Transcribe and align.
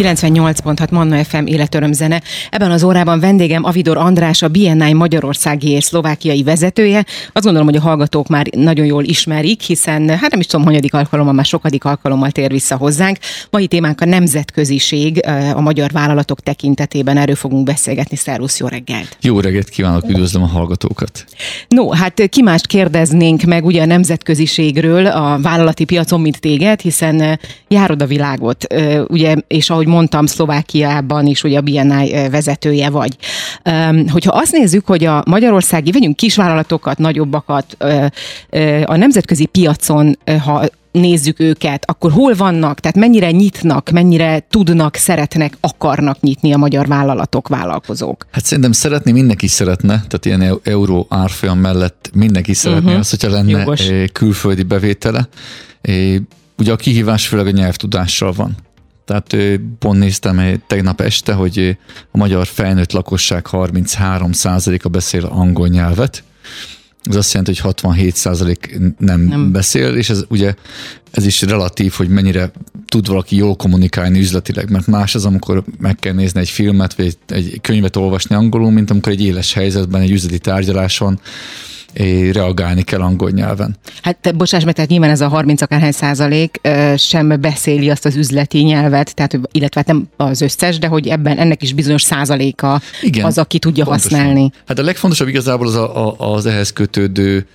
98.6 0.00 0.90
Manna 0.90 1.24
FM 1.24 1.46
életöröm 1.46 1.92
zene. 1.92 2.22
Ebben 2.50 2.70
az 2.70 2.82
órában 2.82 3.20
vendégem 3.20 3.64
Avidor 3.64 3.96
András, 3.96 4.42
a 4.42 4.48
BNI 4.48 4.92
Magyarországi 4.92 5.70
és 5.70 5.84
Szlovákiai 5.84 6.42
vezetője. 6.42 7.04
Azt 7.32 7.44
gondolom, 7.44 7.66
hogy 7.66 7.76
a 7.76 7.80
hallgatók 7.80 8.28
már 8.28 8.46
nagyon 8.56 8.86
jól 8.86 9.04
ismerik, 9.04 9.60
hiszen 9.60 10.08
hát 10.08 10.30
nem 10.30 10.40
is 10.40 10.46
tudom, 10.46 10.66
hanyadik 10.66 10.94
alkalommal, 10.94 11.32
már 11.32 11.44
sokadik 11.44 11.84
alkalommal 11.84 12.30
tér 12.30 12.50
vissza 12.50 12.76
hozzánk. 12.76 13.18
Mai 13.50 13.66
témánk 13.66 14.00
a 14.00 14.04
nemzetköziség 14.04 15.20
a 15.54 15.60
magyar 15.60 15.90
vállalatok 15.90 16.40
tekintetében. 16.40 17.16
Erről 17.16 17.34
fogunk 17.34 17.64
beszélgetni. 17.64 18.16
Szervusz, 18.16 18.58
jó 18.58 18.66
reggelt! 18.66 19.16
Jó 19.20 19.40
reggelt 19.40 19.68
kívánok, 19.68 20.08
üdvözlöm 20.08 20.42
a 20.42 20.46
hallgatókat! 20.46 21.24
No, 21.68 21.90
hát 21.90 22.28
ki 22.28 22.42
mást 22.42 22.66
kérdeznénk 22.66 23.42
meg 23.42 23.64
ugye 23.64 23.82
a 23.82 23.86
nemzetköziségről 23.86 25.06
a 25.06 25.38
vállalati 25.42 25.84
piacon, 25.84 26.20
mint 26.20 26.40
téged, 26.40 26.80
hiszen 26.80 27.38
járod 27.68 28.02
a 28.02 28.06
világot 28.06 28.66
ugye, 29.06 29.34
és 29.46 29.70
ahogy 29.70 29.88
mondtam, 29.90 30.26
Szlovákiában 30.26 31.26
is 31.26 31.44
ugye 31.44 31.58
a 31.58 31.60
BNI 31.60 32.28
vezetője 32.30 32.90
vagy. 32.90 33.16
Hogyha 34.08 34.32
azt 34.32 34.52
nézzük, 34.52 34.86
hogy 34.86 35.04
a 35.04 35.22
magyarországi, 35.26 35.90
vegyünk 35.90 36.16
kisvállalatokat, 36.16 36.98
nagyobbakat, 36.98 37.76
a 38.84 38.96
nemzetközi 38.96 39.46
piacon, 39.46 40.18
ha 40.44 40.64
nézzük 40.92 41.40
őket, 41.40 41.90
akkor 41.90 42.12
hol 42.12 42.34
vannak, 42.34 42.80
tehát 42.80 42.96
mennyire 42.96 43.30
nyitnak, 43.30 43.90
mennyire 43.90 44.46
tudnak, 44.50 44.94
szeretnek, 44.94 45.56
akarnak 45.60 46.20
nyitni 46.20 46.52
a 46.52 46.56
magyar 46.56 46.86
vállalatok, 46.86 47.48
vállalkozók? 47.48 48.26
Hát 48.30 48.44
szerintem 48.44 48.72
szeretni 48.72 49.12
mindenki 49.12 49.46
szeretne, 49.46 49.88
tehát 49.88 50.24
ilyen 50.24 50.60
euró 50.62 51.06
árfolyam 51.10 51.58
mellett 51.58 52.10
mindenki 52.14 52.54
szeretné 52.54 52.84
uh-huh. 52.84 52.98
azt, 52.98 53.10
hogyha 53.10 53.30
lenne 53.30 53.50
Jogos. 53.58 53.88
külföldi 54.12 54.62
bevétele. 54.62 55.28
Ugye 56.58 56.72
a 56.72 56.76
kihívás 56.76 57.26
főleg 57.26 57.46
a 57.46 57.50
nyelvtudással 57.50 58.32
van. 58.32 58.56
Tehát 59.10 59.60
pont 59.78 59.98
néztem 59.98 60.62
tegnap 60.66 61.00
este, 61.00 61.32
hogy 61.32 61.76
a 62.10 62.16
magyar 62.16 62.46
felnőtt 62.46 62.92
lakosság 62.92 63.46
33%-a 63.50 64.88
beszél 64.88 65.24
angol 65.24 65.68
nyelvet. 65.68 66.22
Ez 67.02 67.16
azt 67.16 67.32
jelenti, 67.32 67.60
hogy 67.60 67.74
67% 67.80 68.94
nem, 68.98 69.20
nem 69.20 69.52
beszél, 69.52 69.94
és 69.94 70.10
ez 70.10 70.24
ugye 70.28 70.54
ez 71.10 71.26
is 71.26 71.42
relatív, 71.42 71.92
hogy 71.92 72.08
mennyire 72.08 72.50
tud 72.86 73.06
valaki 73.06 73.36
jól 73.36 73.56
kommunikálni 73.56 74.18
üzletileg, 74.18 74.70
mert 74.70 74.86
más 74.86 75.14
az, 75.14 75.24
amikor 75.24 75.64
meg 75.78 75.96
kell 75.96 76.14
nézni 76.14 76.40
egy 76.40 76.50
filmet, 76.50 76.94
vagy 76.94 77.06
egy, 77.06 77.16
egy 77.26 77.60
könyvet 77.60 77.96
olvasni 77.96 78.34
angolul, 78.34 78.70
mint 78.70 78.90
amikor 78.90 79.12
egy 79.12 79.22
éles 79.22 79.52
helyzetben, 79.52 80.00
egy 80.00 80.10
üzleti 80.10 80.38
tárgyaláson 80.38 81.20
reagálni 82.32 82.82
kell 82.82 83.00
angol 83.00 83.30
nyelven. 83.30 83.76
Hát 84.02 84.16
te, 84.16 84.32
bocsáss 84.32 84.64
meg, 84.64 84.74
tehát 84.74 84.90
nyilván 84.90 85.10
ez 85.10 85.20
a 85.20 85.28
30 85.28 85.62
akárhány 85.62 85.92
százalék 85.92 86.60
sem 86.96 87.40
beszéli 87.40 87.90
azt 87.90 88.04
az 88.04 88.16
üzleti 88.16 88.58
nyelvet, 88.62 89.14
tehát, 89.14 89.38
illetve 89.52 89.80
hát 89.80 89.86
nem 89.86 90.08
az 90.16 90.40
összes, 90.40 90.78
de 90.78 90.86
hogy 90.86 91.08
ebben 91.08 91.38
ennek 91.38 91.62
is 91.62 91.72
bizonyos 91.72 92.02
százaléka 92.02 92.80
Igen, 93.02 93.24
az, 93.24 93.38
aki 93.38 93.58
tudja 93.58 93.84
pontosan. 93.84 94.18
használni. 94.18 94.50
Hát 94.66 94.78
a 94.78 94.82
legfontosabb 94.82 95.28
igazából 95.28 95.66
az 95.66 95.74
a, 95.74 96.06
a, 96.06 96.34
az 96.34 96.46
ehhez 96.46 96.72
kötődő 96.72 97.46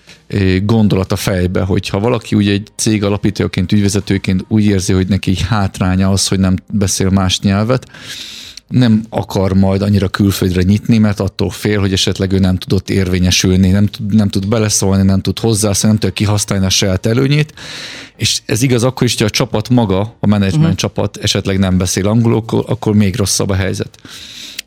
gondolat 0.64 1.12
a 1.12 1.16
fejbe, 1.16 1.62
hogy 1.62 1.90
ha 1.90 2.00
valaki 2.00 2.36
ugye 2.36 2.52
egy 2.52 2.68
cég 2.76 3.04
alapítóként, 3.04 3.72
ügyvezetőként 3.72 4.46
úgy 4.48 4.66
érzi, 4.66 4.94
hogy 4.94 5.08
neki 5.08 5.36
hátránya 5.50 6.10
az, 6.10 6.28
hogy 6.28 6.40
nem 6.40 6.56
beszél 6.74 7.10
más 7.10 7.40
nyelvet, 7.40 7.88
nem 8.68 9.04
akar 9.10 9.54
majd 9.54 9.82
annyira 9.82 10.08
külföldre 10.08 10.62
nyitni, 10.62 10.98
mert 10.98 11.20
attól 11.20 11.50
fél, 11.50 11.80
hogy 11.80 11.94
esetleg 11.94 12.32
ő 12.32 12.40
nem 12.40 12.58
tudott 12.58 12.90
érvényesülni, 12.90 13.70
nem 13.70 13.86
tud, 13.86 14.14
nem 14.14 14.30
tud 14.30 14.48
beleszólni, 14.48 15.04
nem 15.04 15.22
tud 15.22 15.40
hozzászólni, 15.40 15.98
nem 15.98 16.10
tudja 16.10 16.26
kihasználni 16.26 16.66
a 16.66 16.70
saját 16.70 17.06
előnyét, 17.06 17.54
és 18.18 18.42
ez 18.46 18.62
igaz 18.62 18.84
akkor 18.84 19.08
is, 19.08 19.18
hogy 19.18 19.26
a 19.26 19.30
csapat 19.30 19.70
maga, 19.70 20.16
a 20.20 20.28
menedzsment 20.28 20.64
uh-huh. 20.64 20.80
csapat 20.80 21.18
esetleg 21.18 21.60
nem 21.60 21.78
beszél 21.78 22.08
angolul, 22.08 22.38
akkor, 22.38 22.64
akkor 22.68 22.94
még 22.94 23.16
rosszabb 23.16 23.50
a 23.50 23.56
helyzet. 23.56 24.00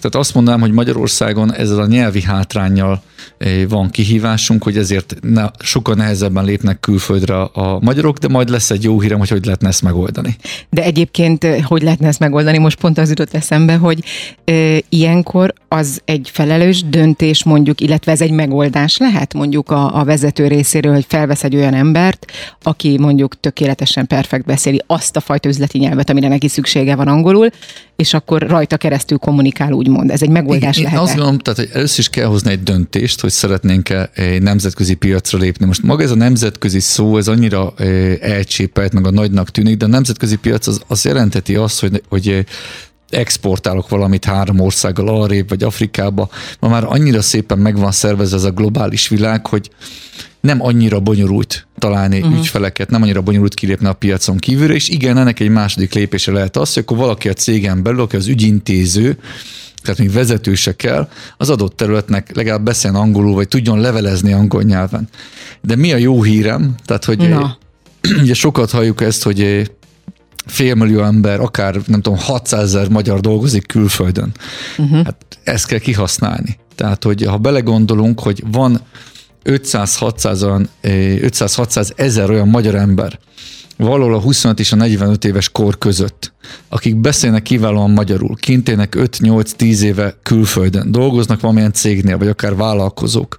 Tehát 0.01 0.15
azt 0.15 0.35
mondanám, 0.35 0.61
hogy 0.61 0.73
Magyarországon 0.73 1.55
ezzel 1.55 1.79
a 1.79 1.87
nyelvi 1.87 2.23
hátrányjal 2.23 3.03
eh, 3.39 3.69
van 3.69 3.91
kihívásunk, 3.91 4.63
hogy 4.63 4.77
ezért 4.77 5.15
ne, 5.21 5.45
sokkal 5.59 5.95
nehezebben 5.95 6.45
lépnek 6.45 6.81
külföldre 6.81 7.41
a 7.41 7.79
magyarok, 7.81 8.19
de 8.19 8.29
majd 8.29 8.49
lesz 8.49 8.71
egy 8.71 8.85
jó 8.85 9.01
hírem, 9.01 9.19
hogy 9.19 9.29
hogy 9.29 9.45
lehetne 9.45 9.69
ezt 9.69 9.83
megoldani. 9.83 10.37
De 10.71 10.83
egyébként 10.83 11.45
eh, 11.45 11.63
hogy 11.63 11.83
lehetne 11.83 12.07
ezt 12.07 12.19
megoldani? 12.19 12.59
Most 12.59 12.79
pont 12.79 12.99
az 12.99 13.09
jutott 13.09 13.35
eszembe, 13.35 13.75
hogy 13.77 14.05
e, 14.45 14.81
ilyenkor 14.89 15.53
az 15.69 16.01
egy 16.05 16.31
felelős 16.33 16.83
döntés 16.83 17.45
mondjuk, 17.45 17.81
illetve 17.81 18.13
ez 18.13 18.21
egy 18.21 18.31
megoldás 18.31 18.97
lehet 18.97 19.35
mondjuk 19.35 19.71
a, 19.71 20.01
a 20.01 20.05
vezető 20.05 20.47
részéről, 20.47 20.93
hogy 20.93 21.05
felvesz 21.09 21.45
egy 21.45 21.57
olyan 21.57 21.75
embert, 21.75 22.33
aki 22.63 22.99
mondjuk 22.99 23.38
tökéletesen 23.41 24.07
perfekt 24.07 24.45
beszéli 24.45 24.83
azt 24.87 25.17
a 25.17 25.21
fajta 25.21 25.49
üzleti 25.49 25.79
nyelvet, 25.79 26.11
amire 26.11 26.29
neki 26.29 26.49
szüksége 26.49 26.95
van 26.95 27.09
angolul, 27.09 27.51
és 27.97 28.15
akkor 28.15 28.43
rajta 28.43 28.77
keresztül 28.77 29.19
kommunikál, 29.19 29.73
úgymond. 29.73 30.11
Ez 30.11 30.23
egy 30.23 30.29
megoldás 30.29 30.79
lehet. 30.79 30.93
Én 30.93 30.99
azt 30.99 31.15
gondolom, 31.15 31.39
tehát, 31.39 31.59
hogy 31.59 31.69
először 31.73 31.99
is 31.99 32.09
kell 32.09 32.27
hozni 32.27 32.51
egy 32.51 32.63
döntést, 32.63 33.21
hogy 33.21 33.31
szeretnénk-e 33.31 34.11
egy 34.15 34.43
nemzetközi 34.43 34.95
piacra 34.95 35.39
lépni. 35.39 35.67
Most 35.67 35.83
maga 35.83 36.03
ez 36.03 36.11
a 36.11 36.15
nemzetközi 36.15 36.81
szó, 36.81 37.17
ez 37.17 37.29
annyira 37.29 37.75
elcsépelt, 38.21 38.93
meg 38.93 39.07
a 39.07 39.11
nagynak 39.11 39.51
tűnik, 39.51 39.77
de 39.77 39.85
a 39.85 39.89
nemzetközi 39.89 40.37
piac 40.37 40.67
az, 40.67 40.81
az 40.87 41.05
jelenteti 41.05 41.55
azt, 41.55 41.81
hogy, 41.81 42.03
hogy 42.09 42.45
exportálok 43.11 43.89
valamit 43.89 44.25
három 44.25 44.61
országgal 44.61 45.09
arrébb, 45.09 45.49
vagy 45.49 45.63
Afrikába. 45.63 46.29
Ma 46.61 46.69
már 46.69 46.85
annyira 46.85 47.23
szépen 47.23 47.59
megvan 47.59 47.93
szervezve 47.93 48.37
ez 48.37 48.45
a 48.45 48.51
globális 48.51 49.09
világ, 49.09 49.47
hogy 49.47 49.71
nem 50.41 50.63
annyira 50.63 51.01
bonyolult 51.01 51.67
találni 51.79 52.19
uh-huh. 52.19 52.39
ügyfeleket, 52.39 52.91
nem 52.91 53.03
annyira 53.03 53.21
bonyolult 53.21 53.55
kilépni 53.55 53.87
a 53.87 53.93
piacon 53.93 54.37
kívülre, 54.37 54.75
és 54.75 54.89
igen, 54.89 55.19
ennek 55.19 55.41
egy 55.41 55.49
második 55.49 55.95
lépése 55.95 56.33
lehet 56.33 56.57
az, 56.57 56.73
hogy 56.73 56.83
akkor 56.83 56.97
valaki 56.97 57.29
a 57.29 57.33
cégen 57.33 57.83
belül, 57.83 58.01
aki 58.01 58.17
az 58.17 58.27
ügyintéző, 58.27 59.19
tehát 59.83 59.99
még 59.99 60.13
vezető 60.13 60.55
se 60.55 60.77
kell, 60.77 61.09
az 61.37 61.51
adott 61.51 61.77
területnek 61.77 62.37
legalább 62.37 62.63
beszéljen 62.63 63.01
angolul, 63.01 63.35
vagy 63.35 63.49
tudjon 63.49 63.81
levelezni 63.81 64.33
angol 64.33 64.63
nyelven. 64.63 65.09
De 65.61 65.77
mi 65.77 65.93
a 65.93 65.97
jó 65.97 66.23
hírem? 66.23 66.75
Tehát, 66.85 67.05
hogy 67.05 67.29
Na. 67.29 67.59
ugye 68.23 68.35
sokat 68.35 68.71
halljuk 68.71 69.01
ezt, 69.01 69.23
hogy 69.23 69.71
félmillió 70.49 71.03
ember, 71.03 71.41
akár 71.41 71.81
nem 71.87 72.01
tudom, 72.01 72.19
600 72.19 72.63
ezer 72.63 72.89
magyar 72.89 73.21
dolgozik 73.21 73.67
külföldön. 73.67 74.33
Uh-huh. 74.79 75.05
Hát 75.05 75.39
ezt 75.45 75.67
kell 75.67 75.79
kihasználni. 75.79 76.59
Tehát, 76.75 77.05
hogy 77.05 77.25
ha 77.25 77.37
belegondolunk, 77.37 78.21
hogy 78.21 78.43
van 78.51 78.81
500-600 79.45 80.67
500-600 80.83 81.91
ezer 81.97 82.31
olyan 82.31 82.49
magyar 82.49 82.75
ember, 82.75 83.19
valahol 83.77 84.15
a 84.15 84.21
25 84.21 84.61
és 84.61 84.73
a 84.73 84.77
45 84.77 85.25
éves 85.25 85.49
kor 85.49 85.79
között, 85.79 86.33
akik 86.69 86.97
beszélnek 86.97 87.43
kiválóan 87.43 87.91
magyarul, 87.91 88.37
kint 88.37 88.69
élnek 88.69 88.95
5-8-10 88.99 89.81
éve 89.81 90.17
külföldön, 90.23 90.93
dolgoznak 90.93 91.41
valamilyen 91.41 91.73
cégnél, 91.73 92.19
vagy 92.19 92.29
akár 92.29 92.57
vállalkozók, 92.57 93.39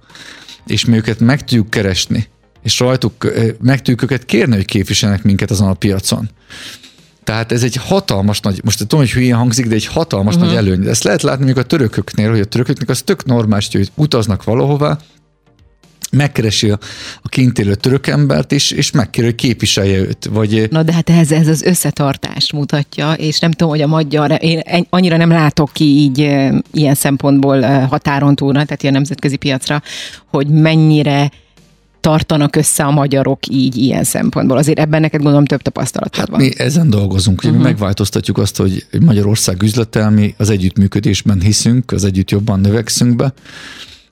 és 0.66 0.84
mi 0.84 0.96
őket 0.96 1.20
meg 1.20 1.44
tudjuk 1.44 1.70
keresni, 1.70 2.28
és 2.62 2.78
rajtuk 2.78 3.32
meg 3.60 3.76
tudjuk 3.76 4.02
őket 4.02 4.24
kérni, 4.24 4.54
hogy 4.54 4.64
képviselnek 4.64 5.22
minket 5.22 5.50
azon 5.50 5.68
a 5.68 5.74
piacon. 5.74 6.30
Tehát 7.30 7.52
ez 7.52 7.62
egy 7.62 7.76
hatalmas 7.76 8.40
nagy, 8.40 8.60
most 8.64 8.78
tudom, 8.78 9.00
hogy 9.00 9.10
hülyén 9.10 9.34
hangzik, 9.34 9.66
de 9.66 9.74
egy 9.74 9.86
hatalmas 9.86 10.34
uh-huh. 10.34 10.50
nagy 10.50 10.58
előny. 10.58 10.86
Ezt 10.86 11.02
lehet 11.02 11.22
látni 11.22 11.44
mondjuk 11.44 11.64
a 11.64 11.68
törököknél, 11.68 12.30
hogy 12.30 12.40
a 12.40 12.44
törököknek 12.44 12.88
az 12.88 13.02
tök 13.02 13.24
normális, 13.24 13.68
hogy 13.72 13.90
utaznak 13.94 14.44
valahova, 14.44 14.98
megkeresi 16.10 16.70
a, 16.70 16.78
a 17.22 17.28
kint 17.28 17.58
élő 17.58 17.74
török 17.74 18.06
embert, 18.06 18.52
és, 18.52 18.70
és 18.70 18.90
megkéri, 18.90 19.26
hogy 19.26 19.34
képviselje 19.34 19.98
őt. 19.98 20.28
Vagy... 20.32 20.66
Na 20.70 20.82
de 20.82 20.92
hát 20.92 21.10
ez, 21.10 21.32
ez 21.32 21.48
az 21.48 21.62
összetartást 21.62 22.52
mutatja, 22.52 23.12
és 23.12 23.38
nem 23.38 23.50
tudom, 23.50 23.68
hogy 23.68 23.82
a 23.82 23.86
magyar, 23.86 24.36
én 24.40 24.62
annyira 24.90 25.16
nem 25.16 25.30
látok 25.30 25.70
ki 25.72 25.84
így 25.84 26.18
ilyen 26.72 26.94
szempontból 26.94 27.60
határon 27.62 28.34
túlra, 28.34 28.64
tehát 28.64 28.82
ilyen 28.82 28.94
nemzetközi 28.94 29.36
piacra, 29.36 29.82
hogy 30.26 30.46
mennyire 30.46 31.30
tartanak 32.00 32.56
össze 32.56 32.84
a 32.84 32.90
magyarok 32.90 33.46
így 33.46 33.76
ilyen 33.76 34.04
szempontból? 34.04 34.56
Azért 34.56 34.78
ebben 34.78 35.00
neked 35.00 35.20
gondolom 35.20 35.44
több 35.44 35.62
tapasztalatod 35.62 36.18
hát 36.18 36.28
van. 36.28 36.40
Mi 36.40 36.50
ezen 36.56 36.90
dolgozunk, 36.90 37.40
hogy 37.40 37.50
uh-huh. 37.50 37.64
megváltoztatjuk 37.64 38.38
azt, 38.38 38.56
hogy 38.56 38.86
Magyarország 39.00 39.62
üzletelmi, 39.62 40.34
az 40.38 40.50
együttműködésben 40.50 41.40
hiszünk, 41.40 41.92
az 41.92 42.04
együtt 42.04 42.30
jobban 42.30 42.60
növekszünk 42.60 43.16
be, 43.16 43.32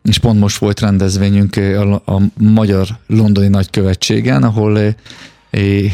és 0.02 0.18
pont 0.18 0.40
most 0.40 0.58
volt 0.58 0.80
rendezvényünk 0.80 1.56
a, 1.56 1.92
a 1.92 2.22
Magyar 2.38 2.88
Londoni 3.06 3.48
Nagykövetségen, 3.48 4.42
ahol 4.42 4.94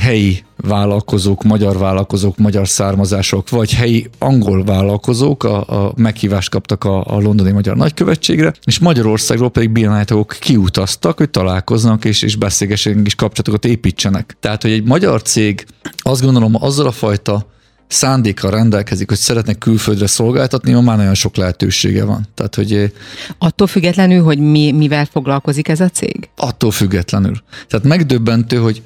helyi 0.00 0.44
vállalkozók, 0.56 1.42
magyar 1.42 1.78
vállalkozók, 1.78 2.36
magyar 2.36 2.68
származások, 2.68 3.48
vagy 3.50 3.74
helyi 3.74 4.08
angol 4.18 4.64
vállalkozók 4.64 5.44
a, 5.44 5.86
a 5.86 5.92
meghívást 5.96 6.50
kaptak 6.50 6.84
a, 6.84 7.04
a 7.04 7.20
londoni 7.20 7.50
magyar 7.50 7.76
nagykövetségre, 7.76 8.54
és 8.64 8.78
Magyarországról 8.78 9.50
pedig 9.50 9.70
bírnájtók 9.70 10.36
kiutaztak, 10.40 11.18
hogy 11.18 11.30
találkoznak 11.30 12.04
és, 12.04 12.22
és 12.22 12.36
beszélgessenek 12.36 13.06
és 13.06 13.14
kapcsolatokat 13.14 13.64
építsenek. 13.64 14.36
Tehát, 14.40 14.62
hogy 14.62 14.72
egy 14.72 14.84
magyar 14.84 15.22
cég 15.22 15.66
azt 15.96 16.22
gondolom 16.22 16.54
azzal 16.54 16.86
a 16.86 16.92
fajta 16.92 17.46
szándékkal 17.86 18.50
rendelkezik, 18.50 19.08
hogy 19.08 19.18
szeretnek 19.18 19.58
külföldre 19.58 20.06
szolgáltatni, 20.06 20.72
már 20.72 20.96
nagyon 20.96 21.14
sok 21.14 21.36
lehetősége 21.36 22.04
van. 22.04 22.28
Tehát, 22.34 22.54
hogy 22.54 22.92
attól 23.38 23.66
függetlenül, 23.66 24.22
hogy 24.22 24.38
mi, 24.38 24.72
mivel 24.72 25.04
foglalkozik 25.04 25.68
ez 25.68 25.80
a 25.80 25.88
cég? 25.88 26.28
Attól 26.36 26.70
függetlenül. 26.70 27.42
Tehát 27.68 27.86
megdöbbentő, 27.86 28.56
hogy 28.56 28.82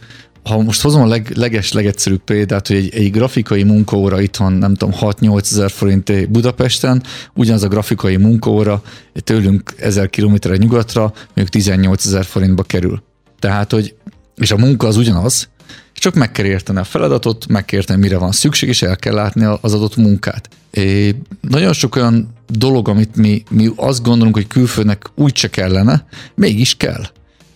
ha 0.48 0.62
most 0.62 0.82
hozom 0.82 1.02
a 1.02 1.06
leg, 1.06 1.32
leges, 1.34 1.72
legegyszerűbb 1.72 2.20
példát, 2.20 2.66
hogy 2.66 2.76
egy, 2.76 2.94
egy 2.94 3.10
grafikai 3.10 3.62
munkaóra 3.62 4.20
itthon, 4.20 4.52
nem 4.52 4.74
tudom, 4.74 4.94
6-8 5.00 5.40
ezer 5.40 5.70
forint 5.70 6.30
Budapesten, 6.30 7.02
ugyanaz 7.34 7.62
a 7.62 7.68
grafikai 7.68 8.16
munkaóra 8.16 8.82
tőlünk 9.24 9.74
ezer 9.78 10.10
kilométerre 10.10 10.56
nyugatra, 10.56 11.12
mondjuk 11.26 11.48
18 11.48 12.04
ezer 12.04 12.24
forintba 12.24 12.62
kerül. 12.62 13.02
Tehát, 13.38 13.72
hogy, 13.72 13.94
és 14.36 14.50
a 14.50 14.56
munka 14.56 14.86
az 14.86 14.96
ugyanaz, 14.96 15.48
csak 15.94 16.14
meg 16.14 16.32
kell 16.32 16.44
érteni 16.44 16.78
a 16.78 16.84
feladatot, 16.84 17.46
meg 17.46 17.64
kell 17.64 17.78
érteni, 17.78 18.00
mire 18.00 18.18
van 18.18 18.32
szükség, 18.32 18.68
és 18.68 18.82
el 18.82 18.96
kell 18.96 19.14
látni 19.14 19.44
az 19.60 19.74
adott 19.74 19.96
munkát. 19.96 20.48
É, 20.70 21.14
nagyon 21.40 21.72
sok 21.72 21.96
olyan 21.96 22.34
dolog, 22.48 22.88
amit 22.88 23.16
mi, 23.16 23.42
mi 23.50 23.70
azt 23.76 24.02
gondolunk, 24.02 24.34
hogy 24.34 24.46
külföldnek 24.46 25.10
úgy 25.14 25.36
se 25.36 25.50
kellene, 25.50 26.06
mégis 26.34 26.76
kell. 26.76 27.02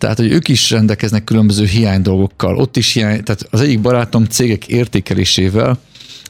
Tehát, 0.02 0.16
hogy 0.16 0.32
ők 0.32 0.48
is 0.48 0.70
rendelkeznek 0.70 1.24
különböző 1.24 1.64
hiány 1.64 2.02
dolgokkal. 2.02 2.56
Ott 2.56 2.76
is 2.76 2.92
hiány, 2.92 3.22
tehát 3.22 3.46
az 3.50 3.60
egyik 3.60 3.80
barátom 3.80 4.24
cégek 4.24 4.68
értékelésével, 4.68 5.78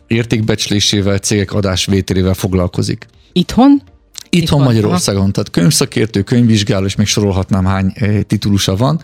értékbecslésével, 0.07 1.19
cégek 1.19 1.53
adásvételével 1.53 2.35
foglalkozik. 2.35 3.07
Itthon? 3.33 3.71
Itthon, 3.71 4.43
Itthon 4.43 4.63
Magyarországon, 4.63 5.33
tehát 5.33 5.51
könyvszakértő, 5.51 6.23
könyvvizsgáló, 6.23 6.85
és 6.85 6.97
még 6.97 7.07
sorolhatnám 7.07 7.65
hány 7.65 7.93
eh, 7.95 8.23
titulusa 8.23 8.77
van 8.77 9.03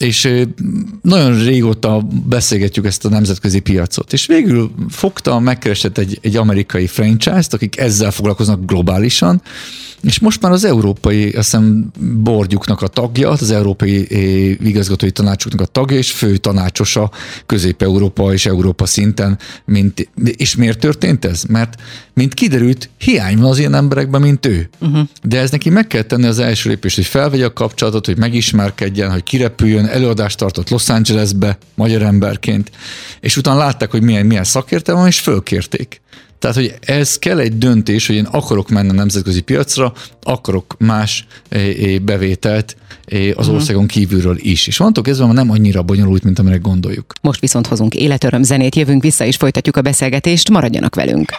és 0.00 0.44
nagyon 1.02 1.44
régóta 1.44 2.06
beszélgetjük 2.26 2.86
ezt 2.86 3.04
a 3.04 3.08
nemzetközi 3.08 3.60
piacot, 3.60 4.12
és 4.12 4.26
végül 4.26 4.70
fogta, 4.88 5.38
megkeresett 5.38 5.98
egy, 5.98 6.18
egy 6.22 6.36
amerikai 6.36 6.86
franchise-t, 6.86 7.54
akik 7.54 7.78
ezzel 7.78 8.10
foglalkoznak 8.10 8.64
globálisan, 8.64 9.42
és 10.02 10.18
most 10.18 10.42
már 10.42 10.52
az 10.52 10.64
európai, 10.64 11.24
azt 11.24 11.34
hiszem, 11.34 11.90
bordjuknak 11.98 12.82
a 12.82 12.86
tagja, 12.86 13.30
az 13.30 13.50
európai 13.50 14.06
igazgatói 14.68 15.10
tanácsuknak 15.10 15.60
a 15.60 15.64
tagja, 15.64 15.96
és 15.96 16.12
fő 16.12 16.36
tanácsosa 16.36 17.10
Közép-Európa 17.46 18.32
és 18.32 18.46
Európa 18.46 18.86
szinten. 18.86 19.38
Mint, 19.64 20.08
és 20.36 20.56
miért 20.56 20.78
történt 20.78 21.24
ez? 21.24 21.42
Mert, 21.42 21.74
mint 22.14 22.34
kiderült, 22.34 22.88
hiány 22.98 23.38
van 23.38 23.50
az 23.50 23.58
ilyen 23.58 23.74
emberekben, 23.74 24.20
mint 24.20 24.46
ő. 24.46 24.68
Uh-huh. 24.78 25.08
De 25.22 25.38
ez 25.38 25.50
neki 25.50 25.70
meg 25.70 25.86
kell 25.86 26.02
tenni 26.02 26.26
az 26.26 26.38
első 26.38 26.68
lépést, 26.68 26.96
hogy 26.96 27.06
felvegye 27.06 27.44
a 27.44 27.52
kapcsolatot, 27.52 28.06
hogy 28.06 28.18
megismerkedjen, 28.18 29.10
hogy 29.10 29.22
kirepüljön, 29.22 29.86
előadást 29.86 30.38
tartott 30.38 30.70
Los 30.70 30.88
Angelesbe, 30.88 31.58
magyar 31.74 32.02
emberként, 32.02 32.70
és 33.20 33.36
utána 33.36 33.58
látták, 33.58 33.90
hogy 33.90 34.02
milyen, 34.02 34.26
milyen 34.26 34.44
szakértelme 34.44 35.00
van, 35.00 35.08
és 35.08 35.20
fölkérték. 35.20 36.00
Tehát, 36.40 36.56
hogy 36.56 36.74
ez 36.80 37.18
kell 37.18 37.38
egy 37.38 37.58
döntés, 37.58 38.06
hogy 38.06 38.16
én 38.16 38.24
akarok 38.24 38.68
menni 38.68 38.88
a 38.88 38.92
nemzetközi 38.92 39.40
piacra, 39.40 39.92
akarok 40.22 40.74
más 40.78 41.26
eh, 41.48 41.68
eh, 41.68 41.98
bevételt 41.98 42.76
eh, 43.04 43.32
az 43.36 43.46
mhm. 43.46 43.54
országon 43.54 43.86
kívülről 43.86 44.36
is. 44.38 44.66
És 44.66 44.78
mondtok, 44.78 45.08
ez 45.08 45.18
van 45.18 45.34
nem 45.34 45.50
annyira 45.50 45.82
bonyolult, 45.82 46.22
mint 46.22 46.38
amire 46.38 46.56
gondoljuk. 46.56 47.12
Most 47.20 47.40
viszont 47.40 47.66
hozunk 47.66 47.94
életöröm 47.94 48.42
zenét, 48.42 48.74
jövünk 48.74 49.02
vissza 49.02 49.24
és 49.24 49.36
folytatjuk 49.36 49.76
a 49.76 49.82
beszélgetést, 49.82 50.50
maradjanak 50.50 50.94
velünk. 50.94 51.32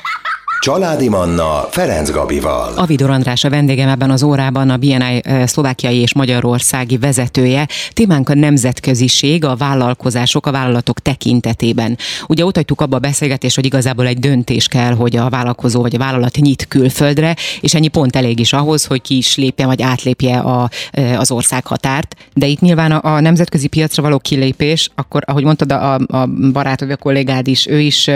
Családi 0.62 1.10
Manna 1.10 1.68
Ferenc 1.70 2.12
Gabival. 2.12 2.74
A 2.76 2.86
Vidor 2.86 3.10
András 3.10 3.44
a 3.44 3.50
vendégem 3.50 3.90
ebben 3.90 4.12
az 4.12 4.24
órában, 4.24 4.70
a 4.70 4.78
BNI 4.78 5.22
szlovákiai 5.46 5.98
és 5.98 6.14
magyarországi 6.14 6.98
vezetője. 6.98 7.68
Témánk 7.94 8.30
a 8.30 8.34
nemzetköziség, 8.34 9.46
a 9.46 9.56
vállalkozások, 9.56 10.46
a 10.46 10.52
vállalatok 10.52 11.00
tekintetében. 11.00 11.98
Ugye 12.28 12.46
ott 12.46 12.56
hagytuk 12.56 12.82
abba 12.82 12.96
a 12.96 13.00
beszélgetést, 13.00 13.56
hogy 13.56 13.66
igazából 13.66 14.08
egy 14.08 14.20
döntés 14.20 14.68
kell, 14.68 14.94
hogy 14.94 15.16
a 15.16 15.30
vállalkozó 15.30 15.82
vagy 15.82 15.96
a 15.96 16.00
vállalat 16.00 16.36
nyit 16.36 16.66
külföldre, 16.68 17.36
és 17.62 17.74
ennyi 17.74 17.88
pont 17.88 18.16
elég 18.16 18.40
is 18.40 18.54
ahhoz, 18.54 18.86
hogy 18.86 19.02
ki 19.02 19.18
is 19.18 19.36
lépje 19.36 19.66
vagy 19.66 19.82
átlépje 19.82 20.40
a, 20.40 20.70
az 21.18 21.32
ország 21.32 21.66
határt. 21.66 22.16
De 22.34 22.46
itt 22.46 22.60
nyilván 22.60 22.92
a, 22.92 23.16
a 23.16 23.20
nemzetközi 23.20 23.68
piacra 23.68 24.04
való 24.04 24.20
kilépés, 24.20 24.90
akkor 24.96 25.24
ahogy 25.26 25.44
mondtad, 25.44 25.72
a, 25.72 25.94
a 25.94 26.26
barátod, 26.52 26.92
a 26.92 26.98
kollégád 26.98 27.48
is, 27.48 27.68
ő 27.68 27.80
is 27.80 28.10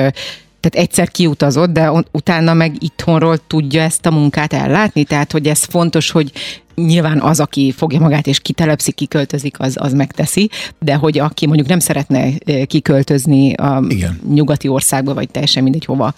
tehát 0.69 0.87
egyszer 0.87 1.09
kiutazott, 1.09 1.69
de 1.69 1.91
utána 2.11 2.53
meg 2.53 2.75
itthonról 2.79 3.37
tudja 3.47 3.81
ezt 3.81 4.05
a 4.05 4.11
munkát 4.11 4.53
ellátni, 4.53 5.03
tehát 5.03 5.31
hogy 5.31 5.47
ez 5.47 5.63
fontos, 5.63 6.11
hogy 6.11 6.31
nyilván 6.75 7.19
az, 7.19 7.39
aki 7.39 7.71
fogja 7.71 7.99
magát 7.99 8.27
és 8.27 8.39
kitelepszik, 8.39 8.95
kiköltözik, 8.95 9.59
az, 9.59 9.75
az 9.79 9.93
megteszi, 9.93 10.49
de 10.79 10.95
hogy 10.95 11.19
aki 11.19 11.45
mondjuk 11.45 11.67
nem 11.67 11.79
szeretne 11.79 12.29
kiköltözni 12.65 13.53
a 13.53 13.83
Igen. 13.87 14.19
nyugati 14.33 14.67
országba, 14.67 15.13
vagy 15.13 15.29
teljesen 15.29 15.63
mindegy 15.63 15.85
hova, 15.85 16.13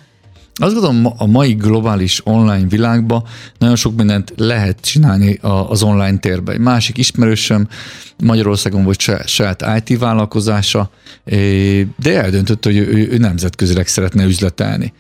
azt 0.60 0.74
gondolom, 0.74 1.14
a 1.18 1.26
mai 1.26 1.54
globális 1.54 2.22
online 2.24 2.68
világban 2.68 3.24
nagyon 3.58 3.76
sok 3.76 3.96
mindent 3.96 4.34
lehet 4.36 4.82
csinálni 4.82 5.40
az 5.42 5.84
online 5.84 6.18
térben. 6.18 6.56
Egy 6.56 6.62
másik 6.62 6.98
ismerősöm 6.98 7.68
Magyarországon 8.24 8.84
volt 8.84 9.02
saját 9.26 9.66
IT 9.78 10.00
vállalkozása, 10.00 10.90
de 11.98 12.22
eldöntött, 12.22 12.64
hogy 12.64 12.78
ő, 12.78 13.10
ő 13.12 13.18
nemzetközileg 13.18 13.88
szeretne 13.88 14.24
üzletelni 14.24 14.94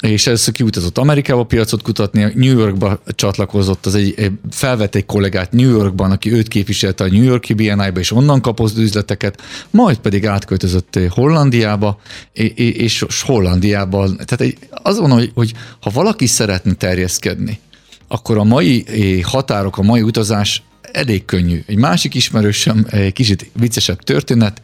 és 0.00 0.26
először 0.26 0.54
kiutazott 0.54 0.98
Amerikába 0.98 1.44
piacot 1.44 1.82
kutatni, 1.82 2.32
New 2.34 2.58
Yorkba 2.58 3.02
csatlakozott, 3.06 3.86
az 3.86 3.94
egy, 3.94 4.14
egy 4.16 4.32
felvett 4.50 4.94
egy 4.94 5.06
kollégát 5.06 5.52
New 5.52 5.70
Yorkban, 5.70 6.10
aki 6.10 6.32
őt 6.32 6.48
képviselte 6.48 7.04
a 7.04 7.08
New 7.08 7.22
Yorki 7.22 7.54
BNI-ba, 7.54 7.98
és 7.98 8.12
onnan 8.12 8.40
kapott 8.40 8.76
üzleteket, 8.76 9.42
majd 9.70 9.98
pedig 9.98 10.26
átköltözött 10.26 10.98
Hollandiába, 11.08 12.00
és 12.32 13.04
Hollandiában, 13.20 14.20
tehát 14.24 14.54
az 14.70 14.98
van, 14.98 15.10
hogy, 15.10 15.30
hogy 15.34 15.52
ha 15.80 15.90
valaki 15.90 16.26
szeretne 16.26 16.72
terjeszkedni, 16.72 17.60
akkor 18.08 18.38
a 18.38 18.44
mai 18.44 18.84
határok, 19.22 19.78
a 19.78 19.82
mai 19.82 20.02
utazás 20.02 20.62
elég 20.92 21.24
könnyű. 21.24 21.62
Egy 21.66 21.76
másik 21.76 22.14
ismerősöm, 22.14 22.86
egy 22.90 23.12
kicsit 23.12 23.50
viccesebb 23.52 24.02
történet, 24.02 24.62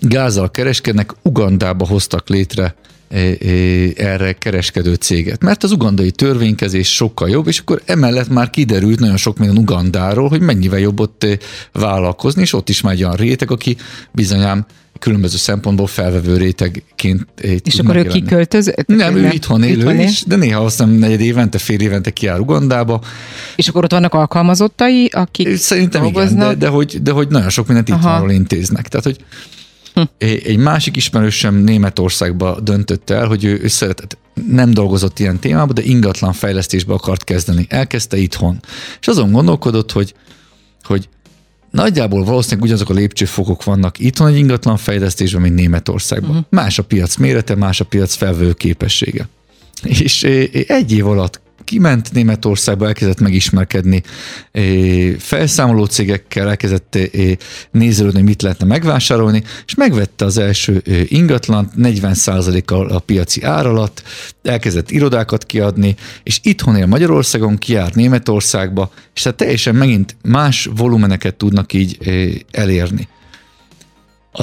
gázzal 0.00 0.50
kereskednek, 0.50 1.12
Ugandába 1.22 1.86
hoztak 1.86 2.28
létre 2.28 2.74
erre 3.96 4.32
kereskedő 4.32 4.94
céget. 4.94 5.42
Mert 5.42 5.62
az 5.62 5.72
ugandai 5.72 6.10
törvénykezés 6.10 6.94
sokkal 6.94 7.28
jobb, 7.28 7.46
és 7.46 7.58
akkor 7.58 7.82
emellett 7.84 8.28
már 8.28 8.50
kiderült 8.50 9.00
nagyon 9.00 9.16
sok 9.16 9.38
minden 9.38 9.58
Ugandáról, 9.58 10.28
hogy 10.28 10.40
mennyivel 10.40 10.78
jobb 10.78 11.00
ott 11.00 11.26
vállalkozni, 11.72 12.42
és 12.42 12.52
ott 12.52 12.68
is 12.68 12.80
már 12.80 12.92
egy 12.92 13.02
olyan 13.02 13.16
réteg, 13.16 13.50
aki 13.50 13.76
bizonyám 14.12 14.66
különböző 14.98 15.36
szempontból 15.36 15.86
felvevő 15.86 16.36
rétegként 16.36 17.26
És 17.64 17.78
akkor 17.78 17.96
ő 17.96 18.04
kiköltözött? 18.04 18.86
Nem, 18.86 19.16
ő 19.16 19.28
itthon 19.32 19.62
élő, 19.62 19.78
itthon 19.78 19.98
is, 19.98 20.24
de 20.26 20.36
néha 20.36 20.64
azt 20.64 20.76
hiszem 20.76 20.94
negyed 20.94 21.20
évente, 21.20 21.58
fél 21.58 21.80
évente 21.80 22.10
kiáll 22.10 22.38
Ugandába. 22.38 23.00
És 23.56 23.68
akkor 23.68 23.84
ott 23.84 23.90
vannak 23.90 24.14
alkalmazottai, 24.14 25.10
akik 25.12 25.56
Szerintem 25.56 26.02
dolgoznak? 26.02 26.32
igen, 26.32 26.58
de, 26.58 26.66
de, 26.66 26.68
hogy, 26.68 27.02
de 27.02 27.10
hogy 27.10 27.28
nagyon 27.28 27.48
sok 27.48 27.66
mindent 27.66 27.88
itthonról 27.88 28.30
intéznek. 28.30 28.88
Tehát, 28.88 29.04
hogy. 29.06 29.24
Egy 30.18 30.56
másik 30.56 30.96
ismerősöm 30.96 31.54
Németországba 31.54 32.60
döntött 32.60 33.10
el, 33.10 33.26
hogy 33.26 33.44
ő, 33.44 33.60
ő 33.62 33.68
szeretett, 33.68 34.16
nem 34.48 34.70
dolgozott 34.70 35.18
ilyen 35.18 35.38
témában, 35.38 35.74
de 35.74 35.82
ingatlan 35.82 36.32
fejlesztésbe 36.32 36.92
akart 36.92 37.24
kezdeni. 37.24 37.66
Elkezdte 37.68 38.16
itthon. 38.16 38.60
És 39.00 39.08
azon 39.08 39.32
gondolkodott, 39.32 39.92
hogy, 39.92 40.14
hogy 40.82 41.08
nagyjából 41.70 42.24
valószínűleg 42.24 42.62
ugyanazok 42.62 42.90
a 42.90 42.94
lépcsőfokok 42.94 43.64
vannak 43.64 43.98
itthon 43.98 44.28
egy 44.28 44.36
ingatlan 44.36 44.76
fejlesztésben, 44.76 45.42
mint 45.42 45.54
Németországban. 45.54 46.30
Uh-huh. 46.30 46.44
Más 46.50 46.78
a 46.78 46.82
piac 46.82 47.16
mérete, 47.16 47.54
más 47.54 47.80
a 47.80 47.84
piac 47.84 48.14
felvő 48.14 48.52
képessége. 48.52 49.28
És 49.82 50.22
egy 50.66 50.92
év 50.92 51.06
alatt 51.06 51.40
kiment 51.64 52.12
Németországba, 52.12 52.86
elkezdett 52.86 53.20
megismerkedni 53.20 54.02
felszámoló 55.18 55.84
cégekkel, 55.84 56.48
elkezdett 56.48 56.98
nézelődni, 57.70 58.22
mit 58.22 58.42
lehetne 58.42 58.66
megvásárolni, 58.66 59.42
és 59.66 59.74
megvette 59.74 60.24
az 60.24 60.38
első 60.38 60.82
ingatlant 61.08 61.72
40%-kal 61.78 62.88
a 62.88 62.98
piaci 62.98 63.42
ár 63.42 63.66
alatt, 63.66 64.02
elkezdett 64.42 64.90
irodákat 64.90 65.44
kiadni, 65.44 65.94
és 66.22 66.40
itthon 66.42 66.76
él 66.76 66.86
Magyarországon, 66.86 67.58
kiárt 67.58 67.94
Németországba, 67.94 68.92
és 69.14 69.22
tehát 69.22 69.38
teljesen 69.38 69.74
megint 69.74 70.16
más 70.22 70.68
volumeneket 70.76 71.34
tudnak 71.34 71.72
így 71.72 71.98
elérni. 72.50 73.08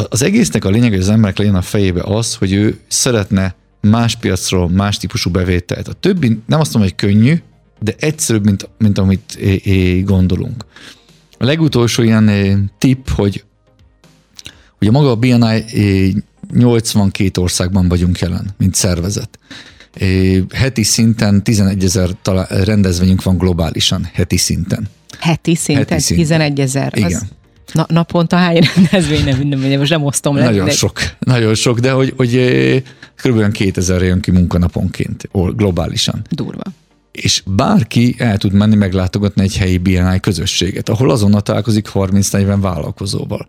Az 0.09 0.21
egésznek 0.21 0.65
a 0.65 0.69
lényeg, 0.69 0.89
hogy 0.89 0.99
az 0.99 1.09
emberek 1.09 1.37
legyen 1.37 1.55
a 1.55 1.61
fejébe 1.61 2.01
az, 2.03 2.35
hogy 2.35 2.53
ő 2.53 2.79
szeretne 2.87 3.55
más 3.81 4.15
piacról, 4.15 4.69
más 4.69 4.97
típusú 4.97 5.31
bevételt. 5.31 5.88
A 5.88 5.93
többi 5.93 6.39
nem 6.45 6.59
azt 6.59 6.73
mondom, 6.73 6.91
hogy 6.91 7.09
könnyű, 7.09 7.41
de 7.79 7.95
egyszerűbb, 8.00 8.45
mint, 8.45 8.69
mint 8.77 8.97
amit 8.97 9.35
é, 9.35 9.61
é, 9.63 10.01
gondolunk. 10.01 10.65
A 11.38 11.45
legutolsó 11.45 12.03
ilyen 12.03 12.71
tipp, 12.77 13.07
hogy 13.09 13.43
ugye 14.79 14.91
maga 14.91 15.09
a 15.09 15.15
BNI 15.15 15.63
82 16.53 17.41
országban 17.41 17.88
vagyunk 17.88 18.19
jelen, 18.19 18.50
mint 18.57 18.75
szervezet. 18.75 19.39
Heti 20.53 20.83
szinten 20.83 21.43
11 21.43 21.83
ezer 21.83 22.09
rendezvényünk 22.50 23.23
van 23.23 23.38
globálisan, 23.38 24.09
heti 24.13 24.38
szinten. 24.38 24.88
Heti 25.19 25.55
szinten, 25.55 25.85
heti 25.88 26.01
szinten. 26.01 26.25
11 26.25 26.59
ezer. 26.59 26.93
Igen. 26.95 27.13
Az 27.13 27.23
Na, 27.73 27.85
naponta 27.89 28.35
hány 28.35 28.59
rendezvény, 28.75 29.23
nem, 29.23 29.59
nem, 29.59 29.79
most 29.79 29.91
nem 29.91 30.03
osztom 30.03 30.35
le. 30.35 30.43
Nagyon 30.43 30.69
sok, 30.69 31.00
nagyon 31.19 31.55
sok, 31.55 31.79
de 31.79 31.91
hogy, 31.91 32.13
hogy 32.17 32.35
kb. 33.23 33.51
2000 33.51 34.01
jön 34.01 34.19
ki 34.19 34.31
munkanaponként 34.31 35.29
globálisan. 35.55 36.21
Durva 36.29 36.63
és 37.11 37.43
bárki 37.45 38.15
el 38.17 38.37
tud 38.37 38.53
menni 38.53 38.75
meglátogatni 38.75 39.43
egy 39.43 39.57
helyi 39.57 39.77
BNI 39.77 40.19
közösséget, 40.19 40.89
ahol 40.89 41.11
azonnal 41.11 41.41
találkozik 41.41 41.89
30-40 41.93 42.57
vállalkozóval. 42.61 43.47